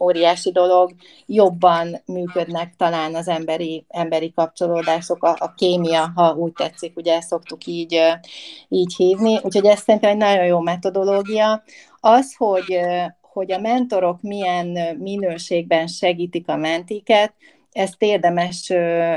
[0.00, 0.90] óriási dolog.
[1.26, 7.28] Jobban működnek talán az emberi, emberi kapcsolódások, a, a kémia, ha úgy tetszik, ugye ezt
[7.28, 8.00] szoktuk így,
[8.68, 9.40] így hívni.
[9.42, 11.62] Úgyhogy ez szerintem egy nagyon jó metodológia.
[12.00, 12.78] Az, hogy
[13.20, 17.34] hogy a mentorok milyen minőségben segítik a mentiket,
[17.72, 18.70] ezt érdemes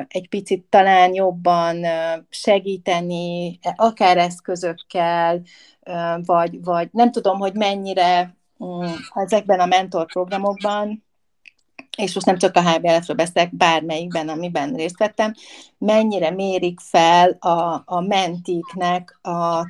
[0.08, 1.86] egy picit talán jobban
[2.30, 5.42] segíteni, akár eszközökkel,
[6.26, 11.04] vagy, vagy nem tudom, hogy mennyire mm, ezekben a mentorprogramokban,
[11.98, 15.34] és most nem csak a HBLF-ről beszélek, bármelyikben, amiben részt vettem,
[15.78, 19.66] mennyire mérik fel a, a mentiknek a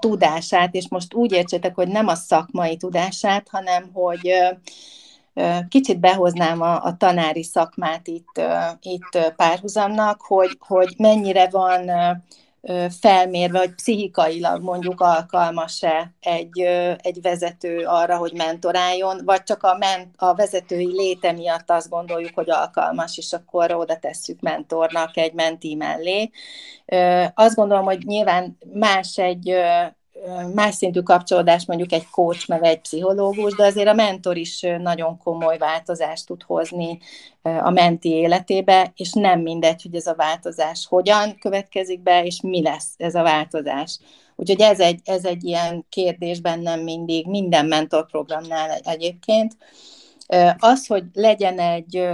[0.00, 4.32] tudását, és most úgy értsétek, hogy nem a szakmai tudását, hanem hogy
[5.68, 8.40] kicsit behoznám a, a tanári szakmát itt,
[8.80, 11.90] itt párhuzamnak, hogy, hogy mennyire van
[13.00, 16.60] felmérve, hogy pszichikailag mondjuk alkalmas-e egy,
[17.00, 22.34] egy vezető arra, hogy mentoráljon, vagy csak a, men, a vezetői léte miatt azt gondoljuk,
[22.34, 26.30] hogy alkalmas, és akkor oda tesszük mentornak egy menti mellé.
[27.34, 29.54] Azt gondolom, hogy nyilván más egy
[30.54, 35.18] más szintű kapcsolódás mondjuk egy coach meg egy pszichológus, de azért a mentor is nagyon
[35.18, 36.98] komoly változást tud hozni
[37.42, 42.62] a menti életébe, és nem mindegy, hogy ez a változás hogyan következik be, és mi
[42.62, 43.98] lesz ez a változás.
[44.36, 49.56] Úgyhogy ez egy, ez egy ilyen kérdés bennem mindig, minden mentorprogramnál egyébként.
[50.58, 52.08] Az, hogy legyen egy,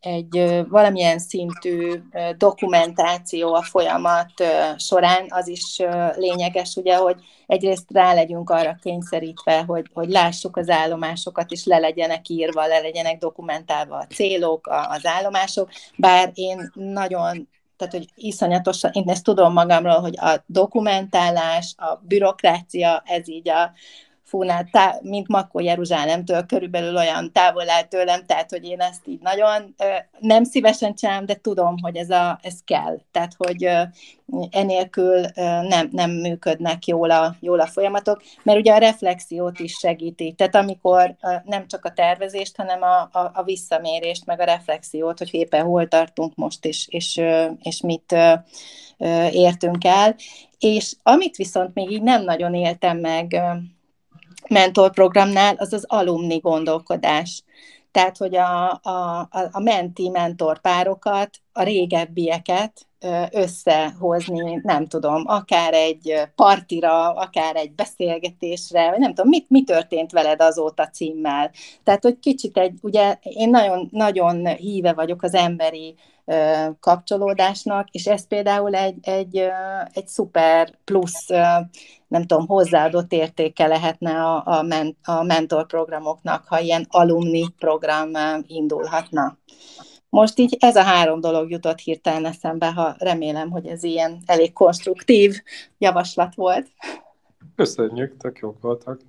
[0.00, 1.92] egy valamilyen szintű
[2.36, 4.32] dokumentáció a folyamat
[4.76, 5.82] során, az is
[6.16, 11.78] lényeges, ugye, hogy egyrészt rá legyünk arra kényszerítve, hogy, hogy lássuk az állomásokat, és le
[11.78, 18.90] legyenek írva, le legyenek dokumentálva a célok, az állomások, bár én nagyon tehát, hogy iszonyatosan,
[18.94, 23.72] én ezt tudom magamról, hogy a dokumentálás, a bürokrácia, ez így a,
[24.26, 29.20] fúnál, tá- mint Makó Jeruzsálemtől körülbelül olyan távol áll tőlem, tehát hogy én ezt így
[29.20, 29.74] nagyon
[30.18, 32.98] nem szívesen csinálom, de tudom, hogy ez, a, ez kell.
[33.10, 33.68] Tehát, hogy
[34.50, 35.20] enélkül
[35.68, 40.32] nem, nem működnek jól a, jól a folyamatok, mert ugye a reflexiót is segíti.
[40.32, 45.34] Tehát amikor nem csak a tervezést, hanem a, a, a visszamérést, meg a reflexiót, hogy
[45.34, 47.20] éppen hol tartunk most, és, és,
[47.62, 48.16] és mit
[49.30, 50.14] értünk el.
[50.58, 53.40] És amit viszont még így nem nagyon éltem meg
[54.48, 57.44] mentorprogramnál, az az alumni gondolkodás.
[57.90, 62.86] Tehát, hogy a, a, a menti mentorpárokat, a régebbieket
[63.30, 70.12] összehozni, nem tudom, akár egy partira, akár egy beszélgetésre, vagy nem tudom, mit, mi történt
[70.12, 71.50] veled azóta címmel.
[71.84, 75.94] Tehát, hogy kicsit egy, ugye én nagyon, nagyon híve vagyok az emberi
[76.80, 79.36] kapcsolódásnak, és ez például egy, egy,
[79.92, 81.26] egy szuper plusz,
[82.08, 88.10] nem tudom, hozzáadott értéke lehetne a, a, men, a mentorprogramoknak, ha ilyen alumni program
[88.46, 89.38] indulhatna.
[90.08, 94.52] Most így ez a három dolog jutott hirtelen eszembe, ha remélem, hogy ez ilyen elég
[94.52, 95.34] konstruktív
[95.78, 96.66] javaslat volt.
[97.54, 99.00] Köszönjük, tök jók voltak.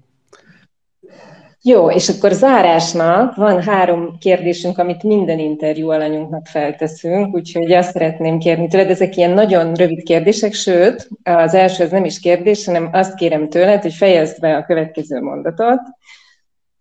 [1.64, 8.40] Jó, és akkor zárásnak van három kérdésünk, amit minden interjú alanyunknak felteszünk, úgyhogy azt szeretném
[8.40, 12.90] kérni tőled, ezek ilyen nagyon rövid kérdések, sőt, az első az nem is kérdés, hanem
[12.92, 15.80] azt kérem tőled, hogy fejezd be a következő mondatot.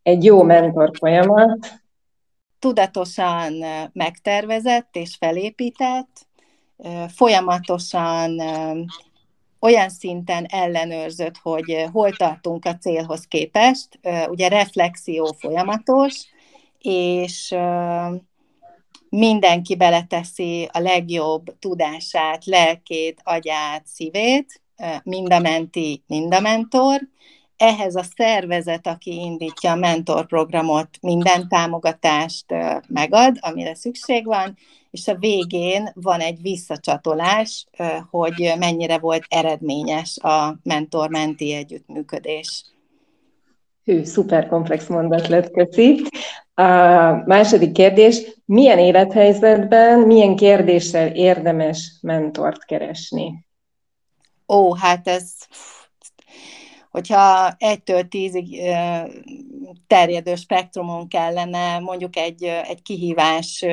[0.02, 1.72] Egy jó mentor folyamat.
[2.58, 3.52] Tudatosan
[3.92, 6.26] megtervezett és felépített,
[7.08, 8.40] folyamatosan
[9.66, 13.88] olyan szinten ellenőrzött, hogy hol tartunk a célhoz képest,
[14.28, 16.14] ugye reflexió folyamatos,
[16.78, 17.54] és
[19.08, 24.60] mindenki beleteszi a legjobb tudását, lelkét, agyát, szívét,
[25.02, 27.00] mind a menti, mind a mentor,
[27.56, 32.44] ehhez a szervezet, aki indítja a mentorprogramot, minden támogatást
[32.88, 34.56] megad, amire szükség van,
[34.97, 37.66] és a végén van egy visszacsatolás,
[38.11, 42.64] hogy mennyire volt eredményes a mentor-menti együttműködés.
[43.84, 46.03] Hű, szuper komplex mondat lett, köszi.
[46.55, 46.62] A
[47.26, 53.47] második kérdés, milyen élethelyzetben, milyen kérdéssel érdemes mentort keresni?
[54.49, 55.32] Ó, hát ez
[56.97, 58.61] hogyha egytől tízig
[59.86, 63.64] terjedő spektrumon kellene mondjuk egy, egy kihívás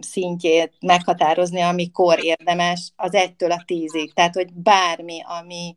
[0.00, 4.12] szintjét meghatározni, amikor érdemes, az egytől a tízig.
[4.14, 5.74] Tehát, hogy bármi, ami,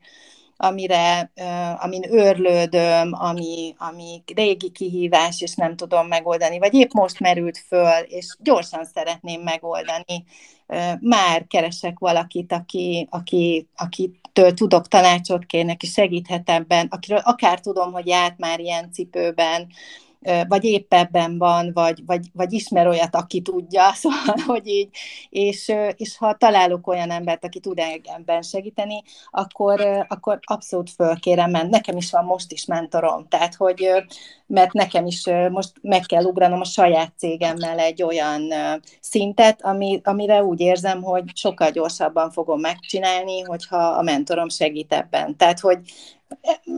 [0.57, 1.31] amire,
[1.77, 7.99] amin örlődöm, ami, ami régi kihívás, és nem tudom megoldani, vagy épp most merült föl,
[8.07, 10.23] és gyorsan szeretném megoldani,
[10.99, 13.67] már keresek valakit, aki, aki,
[14.35, 19.67] akitől tudok tanácsot kérni, aki segíthet ebben, akiről akár tudom, hogy járt már ilyen cipőben,
[20.47, 24.89] vagy épp ebben van, vagy, vagy, vagy ismer olyat, aki tudja, szóval, hogy így,
[25.29, 31.69] és, és ha találok olyan embert, aki tud ebben segíteni, akkor, akkor abszolút fölkérem, mert
[31.69, 33.89] nekem is van most is mentorom, tehát, hogy
[34.47, 38.53] mert nekem is most meg kell ugranom a saját cégemmel egy olyan
[38.99, 45.37] szintet, ami, amire úgy érzem, hogy sokkal gyorsabban fogom megcsinálni, hogyha a mentorom segít ebben.
[45.37, 45.79] Tehát, hogy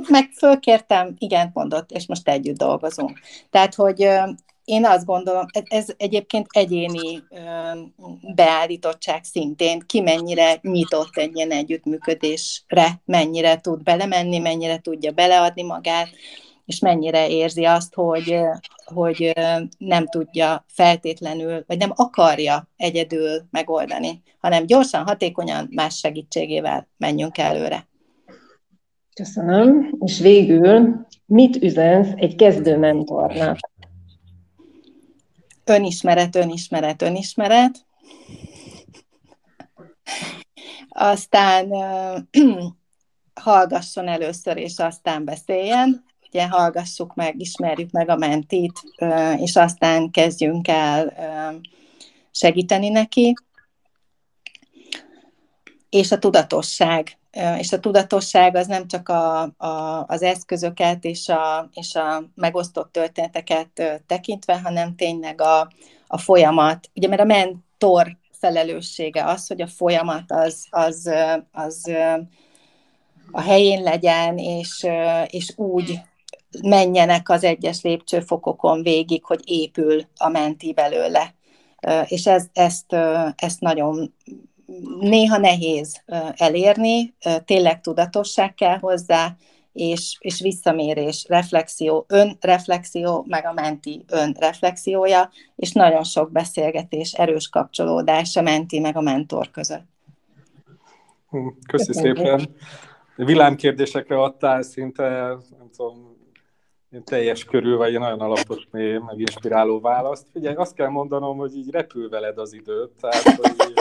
[0.10, 3.20] meg fölkértem, igen, mondott, és most együtt dolgozunk.
[3.50, 4.08] Tehát, hogy
[4.68, 7.24] én azt gondolom, ez egyébként egyéni
[8.36, 16.10] beállítottság szintén, ki mennyire nyitott egy ilyen együttműködésre, mennyire tud belemenni, mennyire tudja beleadni magát,
[16.66, 18.39] és mennyire érzi azt, hogy,
[18.86, 19.34] hogy
[19.78, 27.87] nem tudja feltétlenül, vagy nem akarja egyedül megoldani, hanem gyorsan, hatékonyan más segítségével menjünk előre.
[29.18, 29.95] Köszönöm.
[29.99, 33.57] És végül, mit üzensz egy kezdő mentornak?
[35.65, 37.86] Önismeret, önismeret, önismeret.
[40.89, 41.68] Aztán
[43.41, 46.05] hallgasson először, és aztán beszéljen.
[46.28, 48.82] Ugye hallgassuk meg, ismerjük meg a mentit,
[49.38, 51.13] és aztán kezdjünk el
[52.32, 53.34] segíteni neki.
[55.89, 57.18] És a tudatosság
[57.58, 62.92] és a tudatosság az nem csak a, a, az eszközöket és a, és a megosztott
[62.92, 65.70] történeteket tekintve, hanem tényleg a,
[66.08, 66.90] a folyamat.
[66.96, 71.12] Ugye, mert a mentor felelőssége az, hogy a folyamat az, az,
[71.52, 71.92] az
[73.32, 74.88] a helyén legyen, és,
[75.28, 76.00] és úgy
[76.62, 81.34] menjenek az egyes lépcsőfokokon végig, hogy épül a menti belőle.
[82.06, 82.94] És ez, ezt,
[83.36, 84.14] ezt nagyon
[84.99, 86.03] néha nehéz
[86.36, 87.13] elérni,
[87.45, 89.36] tényleg tudatosság kell hozzá,
[89.74, 98.36] és, és visszamérés, reflexió, önreflexió, meg a menti önreflexiója, és nagyon sok beszélgetés, erős kapcsolódás
[98.36, 99.86] a menti meg a mentor között.
[101.30, 102.55] Hm, köszi szépen.
[103.15, 105.09] Villámkérdésekre adtál szinte,
[105.57, 106.15] nem tudom,
[107.03, 110.28] teljes körül, vagy egy nagyon alapos, meg inspiráló választ.
[110.34, 113.77] Figyelj, azt kell mondanom, hogy így repül veled az időt, tehát hogy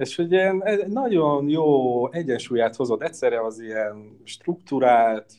[0.00, 5.32] és hogy ilyen nagyon jó egyensúlyát hozod egyszerre az ilyen struktúrált,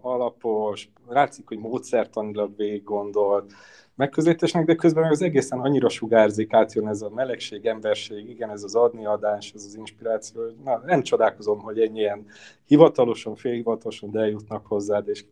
[0.00, 3.52] alapos, látszik, hogy módszertanilag végig gondolt
[3.94, 8.62] megközelítésnek, de közben meg az egészen annyira sugárzik, átjön ez a melegség, emberség, igen, ez
[8.62, 12.26] az adni-adás, ez az inspiráció, na, nem csodálkozom, hogy ennyien
[12.66, 15.24] hivatalosan, félhivatalosan, de eljutnak hozzád, és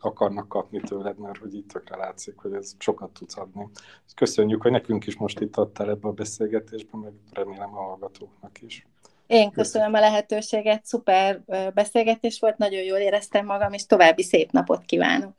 [0.00, 3.68] akarnak kapni tőled, mert hogy itt tökre látszik, hogy ez sokat tudsz adni.
[4.14, 8.86] Köszönjük, hogy nekünk is most itt adtál ebbe a beszélgetésbe, meg remélem a hallgatóknak is.
[9.26, 11.40] Én köszönöm a lehetőséget, szuper
[11.74, 15.32] beszélgetés volt, nagyon jól éreztem magam, és további szép napot kívánok.